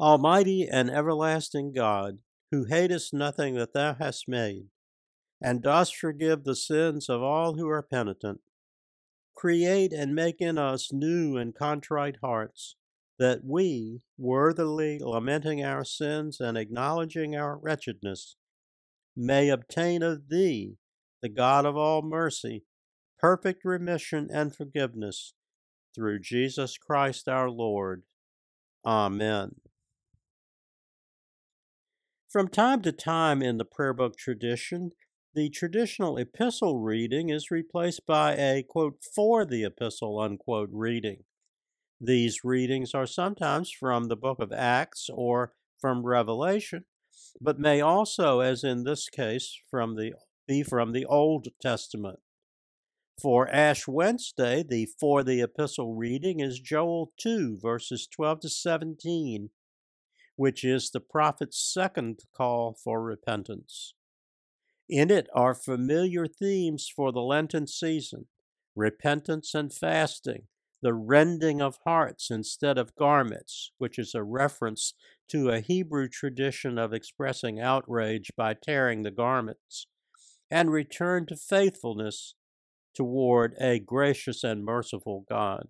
Almighty 0.00 0.66
and 0.68 0.90
everlasting 0.90 1.72
God, 1.72 2.18
who 2.50 2.64
hatest 2.64 3.14
nothing 3.14 3.54
that 3.54 3.72
thou 3.72 3.94
hast 3.94 4.26
made, 4.26 4.66
and 5.40 5.62
dost 5.62 5.94
forgive 5.96 6.44
the 6.44 6.56
sins 6.56 7.08
of 7.08 7.22
all 7.22 7.54
who 7.54 7.68
are 7.68 7.82
penitent, 7.82 8.40
create 9.34 9.92
and 9.92 10.14
make 10.14 10.40
in 10.40 10.58
us 10.58 10.92
new 10.92 11.36
and 11.36 11.54
contrite 11.54 12.16
hearts, 12.22 12.76
that 13.22 13.44
we, 13.44 14.00
worthily 14.18 14.98
lamenting 14.98 15.62
our 15.62 15.84
sins 15.84 16.40
and 16.40 16.58
acknowledging 16.58 17.36
our 17.36 17.56
wretchedness, 17.56 18.34
may 19.16 19.48
obtain 19.48 20.02
of 20.02 20.28
thee, 20.28 20.74
the 21.22 21.28
God 21.28 21.64
of 21.64 21.76
all 21.76 22.02
mercy, 22.02 22.64
perfect 23.20 23.64
remission 23.64 24.28
and 24.32 24.52
forgiveness 24.52 25.34
through 25.94 26.18
Jesus 26.18 26.76
Christ 26.76 27.28
our 27.28 27.48
Lord. 27.48 28.02
Amen. 28.84 29.54
From 32.28 32.48
time 32.48 32.82
to 32.82 32.90
time 32.90 33.40
in 33.40 33.56
the 33.56 33.64
prayer 33.64 33.94
book 33.94 34.16
tradition, 34.16 34.90
the 35.32 35.48
traditional 35.48 36.16
epistle 36.16 36.80
reading 36.80 37.30
is 37.30 37.52
replaced 37.52 38.04
by 38.04 38.32
a 38.32 38.64
quote 38.68 39.04
for 39.14 39.44
the 39.44 39.62
epistle 39.62 40.18
unquote 40.18 40.70
reading. 40.72 41.22
These 42.04 42.42
readings 42.42 42.94
are 42.94 43.06
sometimes 43.06 43.70
from 43.70 44.08
the 44.08 44.16
book 44.16 44.40
of 44.40 44.52
Acts 44.52 45.08
or 45.08 45.52
from 45.80 46.04
Revelation, 46.04 46.84
but 47.40 47.60
may 47.60 47.80
also, 47.80 48.40
as 48.40 48.64
in 48.64 48.82
this 48.82 49.08
case, 49.08 49.56
from 49.70 49.94
the 49.94 50.14
be 50.48 50.64
from 50.64 50.90
the 50.90 51.06
Old 51.06 51.46
Testament. 51.60 52.18
For 53.20 53.48
Ash 53.48 53.86
Wednesday, 53.86 54.64
the 54.68 54.88
for 54.98 55.22
the 55.22 55.42
epistle 55.42 55.94
reading 55.94 56.40
is 56.40 56.58
Joel 56.58 57.12
2, 57.20 57.60
verses 57.62 58.08
12 58.08 58.40
to 58.40 58.48
17, 58.48 59.50
which 60.34 60.64
is 60.64 60.90
the 60.90 60.98
prophet's 60.98 61.62
second 61.62 62.22
call 62.36 62.76
for 62.82 63.00
repentance. 63.00 63.94
In 64.88 65.08
it 65.08 65.28
are 65.32 65.54
familiar 65.54 66.26
themes 66.26 66.90
for 66.92 67.12
the 67.12 67.22
Lenten 67.22 67.68
season 67.68 68.26
repentance 68.74 69.54
and 69.54 69.72
fasting, 69.72 70.48
the 70.82 70.92
rending 70.92 71.62
of 71.62 71.78
hearts 71.84 72.30
instead 72.30 72.76
of 72.76 72.94
garments, 72.96 73.70
which 73.78 73.98
is 73.98 74.14
a 74.14 74.22
reference 74.22 74.94
to 75.28 75.48
a 75.48 75.60
Hebrew 75.60 76.08
tradition 76.08 76.76
of 76.76 76.92
expressing 76.92 77.60
outrage 77.60 78.32
by 78.36 78.54
tearing 78.54 79.02
the 79.02 79.10
garments, 79.10 79.86
and 80.50 80.70
return 80.70 81.24
to 81.26 81.36
faithfulness 81.36 82.34
toward 82.94 83.54
a 83.60 83.78
gracious 83.78 84.44
and 84.44 84.64
merciful 84.64 85.24
God. 85.28 85.68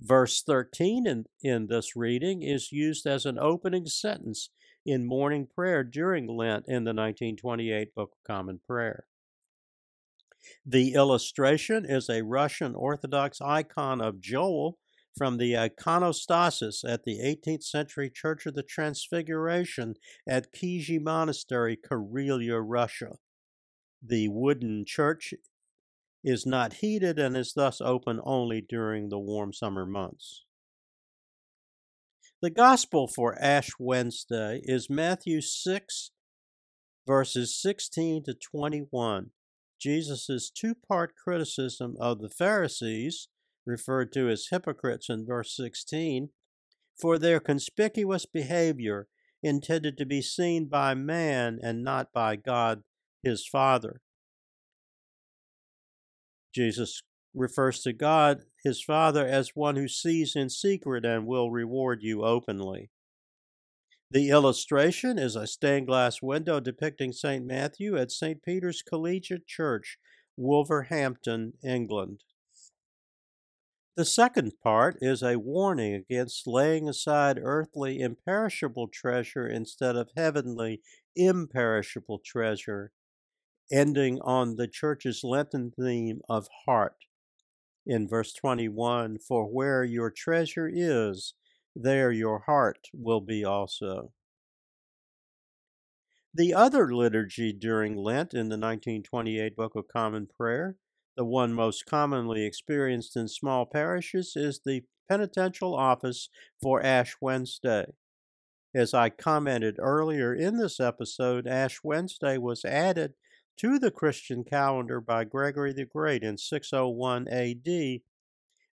Verse 0.00 0.42
13 0.42 1.06
in, 1.06 1.24
in 1.42 1.66
this 1.66 1.96
reading 1.96 2.42
is 2.42 2.70
used 2.70 3.06
as 3.06 3.24
an 3.24 3.38
opening 3.38 3.86
sentence 3.86 4.50
in 4.84 5.06
morning 5.06 5.48
prayer 5.52 5.82
during 5.82 6.26
Lent 6.26 6.66
in 6.68 6.84
the 6.84 6.90
1928 6.90 7.94
Book 7.94 8.12
of 8.12 8.24
Common 8.26 8.60
Prayer. 8.66 9.06
The 10.66 10.94
illustration 10.94 11.84
is 11.84 12.08
a 12.08 12.22
Russian 12.22 12.74
Orthodox 12.74 13.40
icon 13.40 14.00
of 14.00 14.20
Joel 14.20 14.78
from 15.16 15.38
the 15.38 15.52
iconostasis 15.52 16.84
at 16.86 17.04
the 17.04 17.18
18th 17.20 17.62
century 17.62 18.10
Church 18.10 18.46
of 18.46 18.54
the 18.54 18.62
Transfiguration 18.62 19.94
at 20.28 20.52
Kizhi 20.52 21.00
Monastery, 21.00 21.76
Karelia, 21.76 22.60
Russia. 22.64 23.16
The 24.04 24.28
wooden 24.28 24.84
church 24.86 25.32
is 26.24 26.46
not 26.46 26.74
heated 26.74 27.18
and 27.18 27.36
is 27.36 27.52
thus 27.54 27.80
open 27.80 28.20
only 28.24 28.60
during 28.60 29.08
the 29.08 29.18
warm 29.18 29.52
summer 29.52 29.86
months. 29.86 30.44
The 32.42 32.50
Gospel 32.50 33.06
for 33.06 33.40
Ash 33.40 33.70
Wednesday 33.78 34.60
is 34.64 34.90
Matthew 34.90 35.40
6, 35.40 36.10
verses 37.06 37.54
16 37.60 38.24
to 38.24 38.34
21. 38.34 39.30
Jesus' 39.80 40.50
two 40.50 40.74
part 40.74 41.14
criticism 41.16 41.96
of 42.00 42.20
the 42.20 42.30
Pharisees, 42.30 43.28
referred 43.66 44.12
to 44.12 44.28
as 44.28 44.48
hypocrites 44.50 45.08
in 45.08 45.26
verse 45.26 45.54
16, 45.56 46.30
for 47.00 47.18
their 47.18 47.40
conspicuous 47.40 48.26
behavior 48.26 49.08
intended 49.42 49.98
to 49.98 50.06
be 50.06 50.22
seen 50.22 50.66
by 50.66 50.94
man 50.94 51.58
and 51.62 51.82
not 51.82 52.12
by 52.12 52.36
God 52.36 52.82
his 53.22 53.46
Father. 53.46 54.00
Jesus 56.54 57.02
refers 57.34 57.80
to 57.80 57.92
God, 57.92 58.42
his 58.62 58.82
Father, 58.82 59.26
as 59.26 59.50
one 59.54 59.76
who 59.76 59.88
sees 59.88 60.36
in 60.36 60.48
secret 60.48 61.04
and 61.04 61.26
will 61.26 61.50
reward 61.50 61.98
you 62.02 62.24
openly. 62.24 62.90
The 64.14 64.30
illustration 64.30 65.18
is 65.18 65.34
a 65.34 65.44
stained 65.44 65.88
glass 65.88 66.22
window 66.22 66.60
depicting 66.60 67.10
St. 67.10 67.44
Matthew 67.44 67.96
at 67.96 68.12
St. 68.12 68.40
Peter's 68.44 68.80
Collegiate 68.80 69.48
Church, 69.48 69.98
Wolverhampton, 70.36 71.54
England. 71.64 72.22
The 73.96 74.04
second 74.04 74.52
part 74.62 74.98
is 75.00 75.20
a 75.20 75.40
warning 75.40 75.94
against 75.94 76.46
laying 76.46 76.88
aside 76.88 77.40
earthly 77.42 77.98
imperishable 77.98 78.86
treasure 78.86 79.48
instead 79.48 79.96
of 79.96 80.10
heavenly 80.16 80.80
imperishable 81.16 82.20
treasure, 82.24 82.92
ending 83.72 84.20
on 84.20 84.54
the 84.54 84.68
church's 84.68 85.24
Lenten 85.24 85.72
theme 85.72 86.20
of 86.28 86.46
heart. 86.66 87.06
In 87.84 88.08
verse 88.08 88.32
21, 88.32 89.18
for 89.18 89.44
where 89.44 89.82
your 89.82 90.12
treasure 90.12 90.70
is, 90.72 91.34
there 91.74 92.12
your 92.12 92.40
heart 92.40 92.88
will 92.92 93.20
be 93.20 93.44
also. 93.44 94.12
The 96.32 96.52
other 96.54 96.92
liturgy 96.92 97.52
during 97.52 97.96
Lent 97.96 98.34
in 98.34 98.48
the 98.48 98.58
1928 98.58 99.56
Book 99.56 99.76
of 99.76 99.86
Common 99.88 100.26
Prayer 100.26 100.76
the 101.16 101.24
one 101.24 101.52
most 101.52 101.86
commonly 101.86 102.44
experienced 102.44 103.16
in 103.16 103.28
small 103.28 103.66
parishes 103.66 104.34
is 104.34 104.60
the 104.60 104.84
penitential 105.08 105.74
office 105.74 106.28
for 106.60 106.82
Ash 106.82 107.16
Wednesday. 107.20 107.86
As 108.74 108.92
I 108.94 109.10
commented 109.10 109.76
earlier 109.78 110.34
in 110.34 110.58
this 110.58 110.80
episode, 110.80 111.46
Ash 111.46 111.80
Wednesday 111.84 112.38
was 112.38 112.64
added 112.64 113.14
to 113.58 113.78
the 113.78 113.92
Christian 113.92 114.42
calendar 114.42 115.00
by 115.00 115.22
Gregory 115.22 115.72
the 115.72 115.84
Great 115.84 116.24
in 116.24 116.36
601 116.36 117.28
AD 117.28 118.00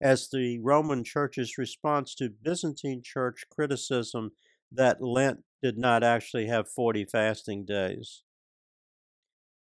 as 0.01 0.29
the 0.29 0.59
Roman 0.59 1.03
Church's 1.03 1.57
response 1.57 2.15
to 2.15 2.29
Byzantine 2.29 3.01
Church 3.03 3.45
criticism 3.49 4.31
that 4.71 5.01
Lent 5.01 5.43
did 5.61 5.77
not 5.77 6.03
actually 6.03 6.47
have 6.47 6.69
40 6.69 7.05
fasting 7.05 7.65
days. 7.65 8.23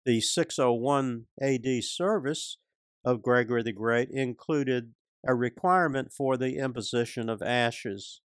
The 0.05 0.21
601 0.21 1.27
AD 1.41 1.83
service 1.83 2.59
of 3.05 3.23
Gregory 3.23 3.63
the 3.63 3.73
Great 3.73 4.11
included 4.11 4.95
a 5.27 5.35
requirement 5.35 6.13
for 6.13 6.37
the 6.37 6.59
imposition 6.59 7.29
of 7.29 7.43
ashes. 7.43 8.21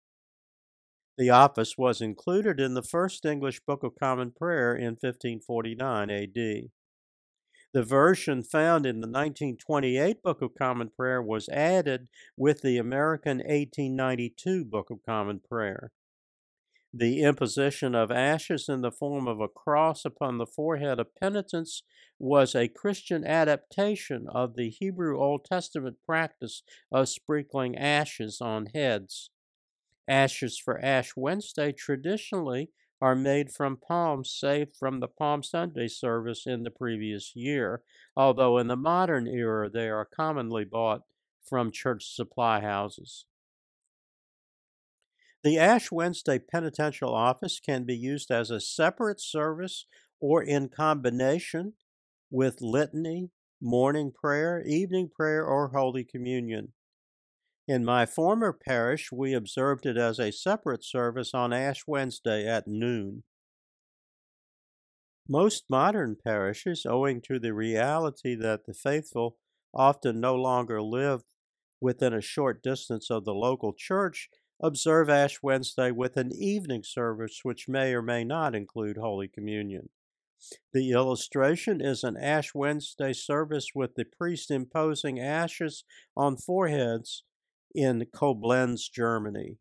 The 1.17 1.31
office 1.31 1.77
was 1.79 2.01
included 2.01 2.61
in 2.61 2.75
the 2.75 2.83
first 2.83 3.25
English 3.25 3.61
Book 3.67 3.83
of 3.83 3.95
Common 4.01 4.31
Prayer 4.31 4.75
in 4.75 4.97
1549 5.01 6.11
AD. 6.11 6.71
The 7.73 7.85
version 7.85 8.43
found 8.43 8.85
in 8.85 8.97
the 8.97 9.07
1928 9.07 10.23
Book 10.25 10.43
of 10.43 10.57
Common 10.57 10.91
Prayer 10.91 11.23
was 11.23 11.49
added 11.49 12.09
with 12.37 12.63
the 12.63 12.79
American 12.79 13.39
1892 13.39 14.65
Book 14.65 14.91
of 14.91 15.05
Common 15.07 15.39
Prayer. 15.39 15.93
The 16.93 17.23
imposition 17.23 17.95
of 17.95 18.11
ashes 18.11 18.69
in 18.69 18.81
the 18.81 18.91
form 18.91 19.29
of 19.29 19.41
a 19.41 19.47
cross 19.47 20.05
upon 20.05 20.39
the 20.39 20.47
forehead 20.47 20.99
of 20.99 21.15
penitents 21.15 21.85
was 22.19 22.57
a 22.57 22.67
Christian 22.67 23.25
adaptation 23.25 24.27
of 24.29 24.57
the 24.57 24.71
Hebrew 24.71 25.21
Old 25.21 25.45
Testament 25.45 25.99
practice 26.05 26.65
of 26.91 27.09
sprinkling 27.09 27.79
ashes 27.79 28.41
on 28.41 28.67
heads. 28.75 29.31
Ashes 30.09 30.59
for 30.59 30.85
Ash 30.85 31.13
Wednesday 31.15 31.71
traditionally 31.71 32.71
are 33.01 33.15
made 33.15 33.51
from 33.51 33.77
palms 33.77 34.31
saved 34.31 34.77
from 34.77 35.01
the 35.01 35.09
Palm 35.09 35.43
Sunday 35.43 35.89
service 35.89 36.47
in 36.47 36.63
the 36.63 36.71
previous 36.71 37.35
year, 37.35 37.83
although 38.17 38.59
in 38.59 38.67
the 38.67 38.77
modern 38.77 39.27
era 39.27 39.71
they 39.71 39.89
are 39.89 40.05
commonly 40.05 40.65
bought 40.65 41.03
from 41.43 41.73
church 41.73 42.15
supply 42.15 42.61
houses. 42.61 43.25
The 45.43 45.59
Ash 45.59 45.91
Wednesday 45.91 46.39
Penitential 46.39 47.15
Office 47.15 47.61
can 47.61 47.85
be 47.85 47.97
used 47.97 48.31
as 48.31 48.51
a 48.51 48.61
separate 48.61 49.21
service 49.21 49.87
or 50.21 50.43
in 50.43 50.69
combination 50.69 51.73
with 52.31 52.61
litany, 52.61 53.31
morning 53.61 54.13
prayer, 54.13 54.63
evening 54.67 55.09
prayer, 55.15 55.45
or 55.45 55.69
Holy 55.69 56.05
Communion. 56.05 56.73
In 57.71 57.85
my 57.85 58.05
former 58.05 58.53
parish, 58.53 59.13
we 59.13 59.33
observed 59.33 59.87
it 59.87 59.97
as 59.97 60.19
a 60.19 60.33
separate 60.33 60.83
service 60.83 61.33
on 61.33 61.53
Ash 61.53 61.85
Wednesday 61.87 62.45
at 62.45 62.67
noon. 62.67 63.23
Most 65.29 65.67
modern 65.71 66.17
parishes, 66.17 66.85
owing 66.85 67.21
to 67.21 67.39
the 67.39 67.55
reality 67.55 68.35
that 68.35 68.67
the 68.67 68.75
faithful 68.75 69.37
often 69.73 70.19
no 70.19 70.35
longer 70.35 70.83
live 70.83 71.23
within 71.81 72.13
a 72.13 72.21
short 72.21 72.61
distance 72.61 73.09
of 73.09 73.25
the 73.25 73.35
local 73.35 73.73
church, 73.73 74.29
observe 74.61 75.09
Ash 75.09 75.39
Wednesday 75.41 75.93
with 75.93 76.17
an 76.17 76.33
evening 76.33 76.83
service 76.83 77.39
which 77.45 77.69
may 77.69 77.95
or 77.95 78.03
may 78.03 78.25
not 78.25 78.57
include 78.57 78.97
Holy 78.97 79.29
Communion. 79.29 79.91
The 80.73 80.91
illustration 80.91 81.81
is 81.81 82.03
an 82.03 82.17
Ash 82.17 82.53
Wednesday 82.53 83.13
service 83.13 83.69
with 83.77 83.95
the 83.95 84.07
priest 84.07 84.51
imposing 84.51 85.21
ashes 85.21 85.85
on 86.17 86.37
foreheads 86.37 87.23
in 87.75 88.07
Koblenz, 88.15 88.91
Germany. 88.93 89.59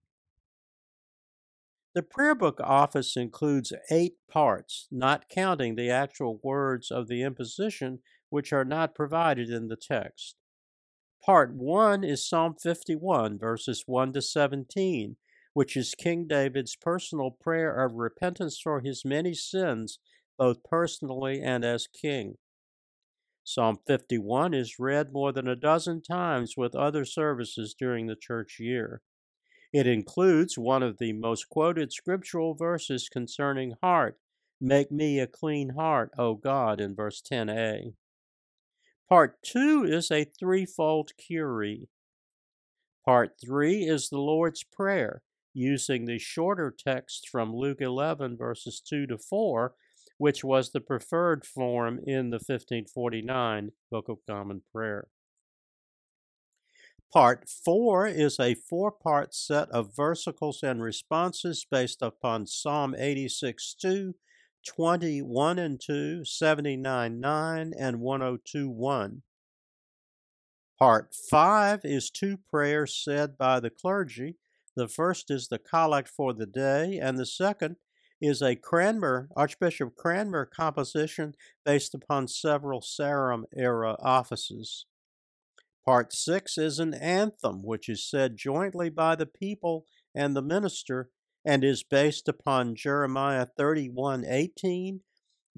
The 1.95 2.04
prayer 2.04 2.36
book 2.36 2.60
office 2.63 3.17
includes 3.17 3.74
eight 3.89 4.13
parts, 4.30 4.88
not 4.91 5.28
counting 5.28 5.76
the 5.76 5.89
actual 5.89 6.39
words 6.43 6.91
of 6.91 7.08
the 7.08 7.24
imposition, 7.24 8.00
which 8.30 8.54
are 8.54 8.65
not 8.65 8.93
provided 8.93 9.50
in 9.50 9.67
the 9.67 9.76
text. 9.76 10.36
Part 11.26 11.54
1 11.54 12.04
is 12.04 12.28
Psalm 12.28 12.56
51, 12.62 13.38
verses 13.39 13.84
1 13.86 14.13
to 14.13 14.22
17, 14.22 15.17
which 15.54 15.76
is 15.76 15.95
King 15.95 16.28
David's 16.28 16.76
personal 16.76 17.32
prayer 17.32 17.84
of 17.84 17.95
repentance 17.95 18.60
for 18.60 18.82
his 18.82 19.04
many 19.04 19.34
sins, 19.34 20.00
both 20.38 20.63
personally 20.63 21.41
and 21.41 21.65
as 21.65 21.88
king. 21.88 22.38
Psalm 23.52 23.80
51 23.88 24.54
is 24.54 24.78
read 24.78 25.12
more 25.12 25.32
than 25.32 25.48
a 25.48 25.56
dozen 25.56 26.04
times 26.04 26.56
with 26.56 26.76
other 26.76 27.04
services 27.04 27.74
during 27.74 28.06
the 28.06 28.16
church 28.16 28.60
year. 28.60 29.02
It 29.74 29.88
includes 29.88 30.56
one 30.56 30.84
of 30.84 31.00
the 31.00 31.14
most 31.14 31.50
quoted 31.50 31.92
scriptural 31.92 32.54
verses 32.54 33.10
concerning 33.10 33.74
heart 33.82 34.20
Make 34.62 34.92
me 34.92 35.20
a 35.20 35.26
clean 35.26 35.70
heart, 35.70 36.12
O 36.16 36.36
God, 36.36 36.80
in 36.80 36.96
verse 36.96 37.24
10a. 37.24 37.96
Part 39.10 39.42
two 39.42 39.84
is 39.84 40.12
a 40.12 40.26
threefold 40.26 41.14
Kyrie. 41.18 41.90
Part 43.04 43.38
three 43.44 43.82
is 43.82 44.10
the 44.10 44.20
Lord's 44.20 44.64
Prayer, 44.64 45.24
using 45.56 46.06
the 46.06 46.20
shorter 46.20 46.70
text 46.70 47.28
from 47.28 47.56
Luke 47.56 47.82
11, 47.82 48.38
verses 48.38 48.80
2 48.80 49.08
to 49.08 49.18
4, 49.18 49.74
which 50.19 50.43
was 50.43 50.69
the 50.69 50.82
preferred 50.82 51.45
form 51.45 51.97
in 52.05 52.29
the 52.29 52.36
1549 52.36 53.71
Book 53.89 54.10
of 54.10 54.17
Common 54.27 54.62
Prayer. 54.71 55.08
Part 57.12 57.49
4 57.49 58.05
is 58.05 58.38
a 58.38 58.53
four 58.53 58.91
part 58.91 59.34
set 59.34 59.69
of 59.69 59.95
versicles 59.95 60.62
and 60.62 60.84
responses 60.84 61.65
based 61.71 62.01
upon 62.01 62.45
Psalm 62.45 62.93
86 62.95 63.73
2, 63.82 64.13
21 64.67 65.58
and 65.58 65.79
2, 65.79 66.25
79 66.25 67.19
9, 67.19 67.73
and 67.79 68.01
102 68.01 68.69
1. 68.69 69.21
Part 70.77 71.15
5 71.29 71.82
is 71.86 72.10
two 72.10 72.38
prayers 72.38 73.01
said 73.01 73.38
by 73.38 73.62
the 73.62 73.69
clergy. 73.69 74.36
The 74.75 74.89
first 74.89 75.32
is 75.32 75.47
the 75.47 75.60
collect 75.60 76.10
for 76.10 76.34
the 76.34 76.45
day, 76.45 76.99
and 77.01 77.17
the 77.17 77.25
second 77.25 77.77
is 78.21 78.41
a 78.41 78.55
Cranmer, 78.55 79.29
Archbishop 79.36 79.95
Cranmer 79.95 80.45
composition 80.45 81.36
based 81.65 81.93
upon 81.93 82.27
several 82.27 82.82
Sarum 82.82 83.45
era 83.55 83.95
offices. 83.99 84.86
Part 85.86 86.13
6 86.13 86.58
is 86.58 86.79
an 86.79 86.93
anthem 86.93 87.63
which 87.63 87.89
is 87.89 88.08
said 88.08 88.38
jointly 88.38 88.89
by 88.89 89.15
the 89.15 89.25
people 89.25 89.86
and 90.13 90.36
the 90.36 90.41
minister 90.41 91.10
and 91.45 91.63
is 91.63 91.84
based 91.84 92.27
upon 92.27 92.75
Jeremiah 92.75 93.45
31 93.45 94.25
18, 94.25 95.01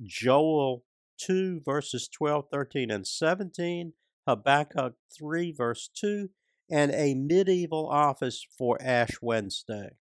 Joel 0.03 0.83
2 1.17 1.61
verses 1.65 2.07
12, 2.07 2.45
13, 2.51 2.91
and 2.91 3.05
17, 3.05 3.93
Habakkuk 4.27 4.93
3 5.17 5.51
verse 5.51 5.89
2, 5.95 6.29
and 6.69 6.91
a 6.91 7.15
medieval 7.15 7.89
office 7.89 8.45
for 8.57 8.77
Ash 8.81 9.17
Wednesday. 9.21 9.97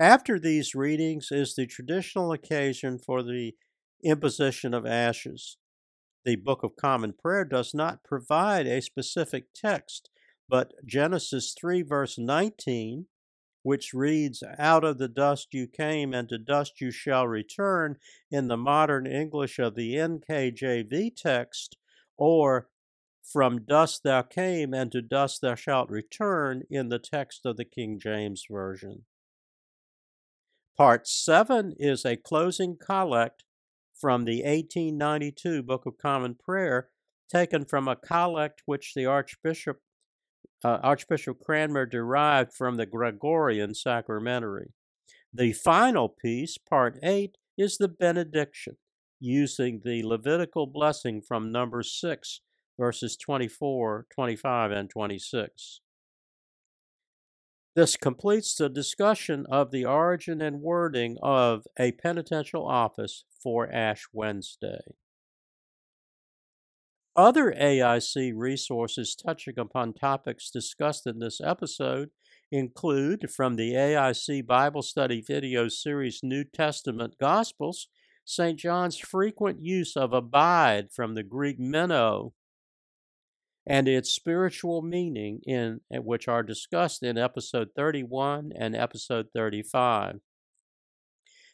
After 0.00 0.38
these 0.38 0.74
readings 0.74 1.28
is 1.30 1.54
the 1.54 1.66
traditional 1.66 2.32
occasion 2.32 2.98
for 2.98 3.22
the 3.22 3.54
imposition 4.04 4.72
of 4.72 4.86
ashes. 4.86 5.56
The 6.24 6.36
Book 6.36 6.62
of 6.62 6.76
Common 6.76 7.14
Prayer 7.14 7.44
does 7.44 7.74
not 7.74 8.04
provide 8.04 8.66
a 8.66 8.80
specific 8.80 9.46
text 9.54 10.10
but 10.48 10.72
Genesis 10.84 11.54
3, 11.58 11.82
verse 11.82 12.18
19, 12.18 13.06
which 13.62 13.92
reads, 13.92 14.42
Out 14.58 14.82
of 14.82 14.98
the 14.98 15.08
dust 15.08 15.48
you 15.52 15.66
came, 15.66 16.14
and 16.14 16.28
to 16.30 16.38
dust 16.38 16.80
you 16.80 16.90
shall 16.90 17.26
return, 17.26 17.96
in 18.30 18.48
the 18.48 18.56
modern 18.56 19.06
English 19.06 19.58
of 19.58 19.74
the 19.74 19.94
NKJV 19.94 21.14
text, 21.16 21.76
or 22.16 22.68
From 23.22 23.66
dust 23.66 24.04
thou 24.04 24.22
came, 24.22 24.72
and 24.72 24.90
to 24.92 25.02
dust 25.02 25.42
thou 25.42 25.54
shalt 25.54 25.90
return, 25.90 26.62
in 26.70 26.88
the 26.88 26.98
text 26.98 27.44
of 27.44 27.58
the 27.58 27.66
King 27.66 27.98
James 28.00 28.44
Version. 28.50 29.04
Part 30.78 31.08
7 31.08 31.74
is 31.76 32.04
a 32.04 32.14
closing 32.16 32.76
collect 32.76 33.42
from 33.92 34.24
the 34.24 34.44
1892 34.44 35.64
Book 35.64 35.86
of 35.86 35.98
Common 35.98 36.36
Prayer, 36.36 36.90
taken 37.28 37.64
from 37.64 37.88
a 37.88 37.96
collect 37.96 38.62
which 38.64 38.94
the 38.94 39.04
Archbishop 39.04 39.78
uh, 40.64 40.78
Archbishop 40.80 41.40
Cranmer 41.40 41.84
derived 41.84 42.52
from 42.52 42.76
the 42.76 42.86
Gregorian 42.86 43.74
Sacramentary. 43.74 44.72
The 45.34 45.52
final 45.52 46.08
piece, 46.08 46.58
Part 46.58 46.96
8, 47.02 47.36
is 47.56 47.78
the 47.78 47.88
benediction, 47.88 48.76
using 49.18 49.82
the 49.84 50.04
Levitical 50.04 50.68
blessing 50.68 51.22
from 51.22 51.50
number 51.50 51.82
6, 51.82 52.40
verses 52.78 53.16
24, 53.16 54.06
25, 54.14 54.70
and 54.70 54.88
26. 54.88 55.80
This 57.78 57.96
completes 57.96 58.56
the 58.56 58.68
discussion 58.68 59.46
of 59.48 59.70
the 59.70 59.84
origin 59.84 60.42
and 60.42 60.60
wording 60.60 61.16
of 61.22 61.64
a 61.78 61.92
penitential 61.92 62.66
office 62.66 63.22
for 63.40 63.70
Ash 63.72 64.04
Wednesday. 64.12 64.80
Other 67.14 67.52
AIC 67.52 68.32
resources 68.34 69.14
touching 69.14 69.60
upon 69.60 69.92
topics 69.92 70.50
discussed 70.50 71.06
in 71.06 71.20
this 71.20 71.40
episode 71.40 72.10
include 72.50 73.30
from 73.30 73.54
the 73.54 73.74
AIC 73.74 74.44
Bible 74.44 74.82
Study 74.82 75.22
video 75.24 75.68
series 75.68 76.18
New 76.24 76.42
Testament 76.42 77.14
Gospels, 77.20 77.86
St. 78.24 78.58
John's 78.58 78.98
frequent 78.98 79.62
use 79.62 79.96
of 79.96 80.12
abide 80.12 80.90
from 80.90 81.14
the 81.14 81.22
Greek 81.22 81.60
meno 81.60 82.32
and 83.68 83.86
its 83.86 84.10
spiritual 84.10 84.80
meaning 84.80 85.40
in 85.46 85.80
which 85.90 86.26
are 86.26 86.42
discussed 86.42 87.02
in 87.02 87.18
episode 87.18 87.68
31 87.76 88.50
and 88.58 88.74
episode 88.74 89.26
35. 89.34 90.20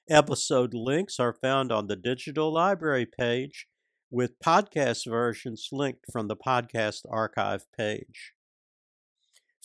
Episode 0.09 0.75
links 0.75 1.19
are 1.19 1.33
found 1.33 1.73
on 1.73 1.89
the 1.89 1.97
digital 1.97 2.53
library 2.53 3.07
page 3.07 3.67
with 4.11 4.39
podcast 4.39 5.11
versions 5.11 5.69
linked 5.73 6.05
from 6.13 6.29
the 6.29 6.37
podcast 6.37 7.01
archive 7.11 7.65
page. 7.77 8.33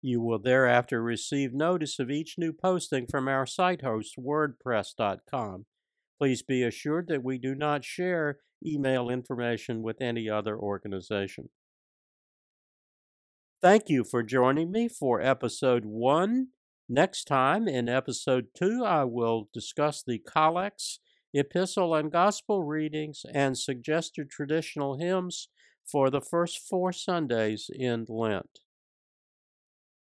You 0.00 0.22
will 0.22 0.38
thereafter 0.38 1.02
receive 1.02 1.52
notice 1.52 1.98
of 1.98 2.10
each 2.10 2.36
new 2.38 2.54
posting 2.54 3.06
from 3.06 3.28
our 3.28 3.44
site 3.44 3.82
host, 3.82 4.14
WordPress.com. 4.18 5.66
Please 6.18 6.42
be 6.42 6.62
assured 6.62 7.08
that 7.08 7.22
we 7.22 7.36
do 7.36 7.54
not 7.54 7.84
share 7.84 8.38
email 8.64 9.10
information 9.10 9.82
with 9.82 10.00
any 10.00 10.30
other 10.30 10.58
organization. 10.58 11.50
Thank 13.60 13.90
you 13.90 14.04
for 14.04 14.22
joining 14.22 14.72
me 14.72 14.88
for 14.88 15.20
episode 15.20 15.84
one 15.84 16.48
Next 16.92 17.26
time, 17.26 17.68
in 17.68 17.88
episode 17.88 18.48
two, 18.52 18.82
I 18.84 19.04
will 19.04 19.48
discuss 19.54 20.02
the 20.02 20.18
collects, 20.18 20.98
epistle, 21.32 21.94
and 21.94 22.10
gospel 22.10 22.64
readings 22.64 23.24
and 23.32 23.56
suggested 23.56 24.28
traditional 24.28 24.98
hymns 24.98 25.46
for 25.86 26.10
the 26.10 26.20
first 26.20 26.58
four 26.58 26.92
Sundays 26.92 27.70
in 27.72 28.06
Lent. 28.08 28.58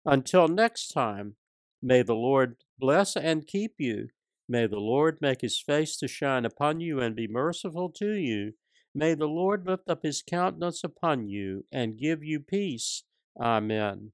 Until 0.05 0.47
next 0.47 0.93
time, 0.93 1.35
may 1.83 2.01
the 2.01 2.15
Lord 2.15 2.55
bless 2.79 3.17
and 3.17 3.45
keep 3.45 3.73
you. 3.77 4.07
May 4.47 4.65
the 4.65 4.79
Lord 4.79 5.17
make 5.19 5.41
his 5.41 5.59
face 5.59 5.97
to 5.97 6.07
shine 6.07 6.45
upon 6.45 6.79
you 6.79 7.01
and 7.01 7.13
be 7.13 7.27
merciful 7.27 7.89
to 7.97 8.13
you. 8.13 8.53
May 8.95 9.15
the 9.15 9.27
Lord 9.27 9.67
lift 9.67 9.89
up 9.89 10.03
his 10.03 10.21
countenance 10.21 10.85
upon 10.85 11.27
you 11.27 11.65
and 11.73 11.99
give 11.99 12.23
you 12.23 12.39
peace. 12.39 13.03
Amen. 13.37 14.13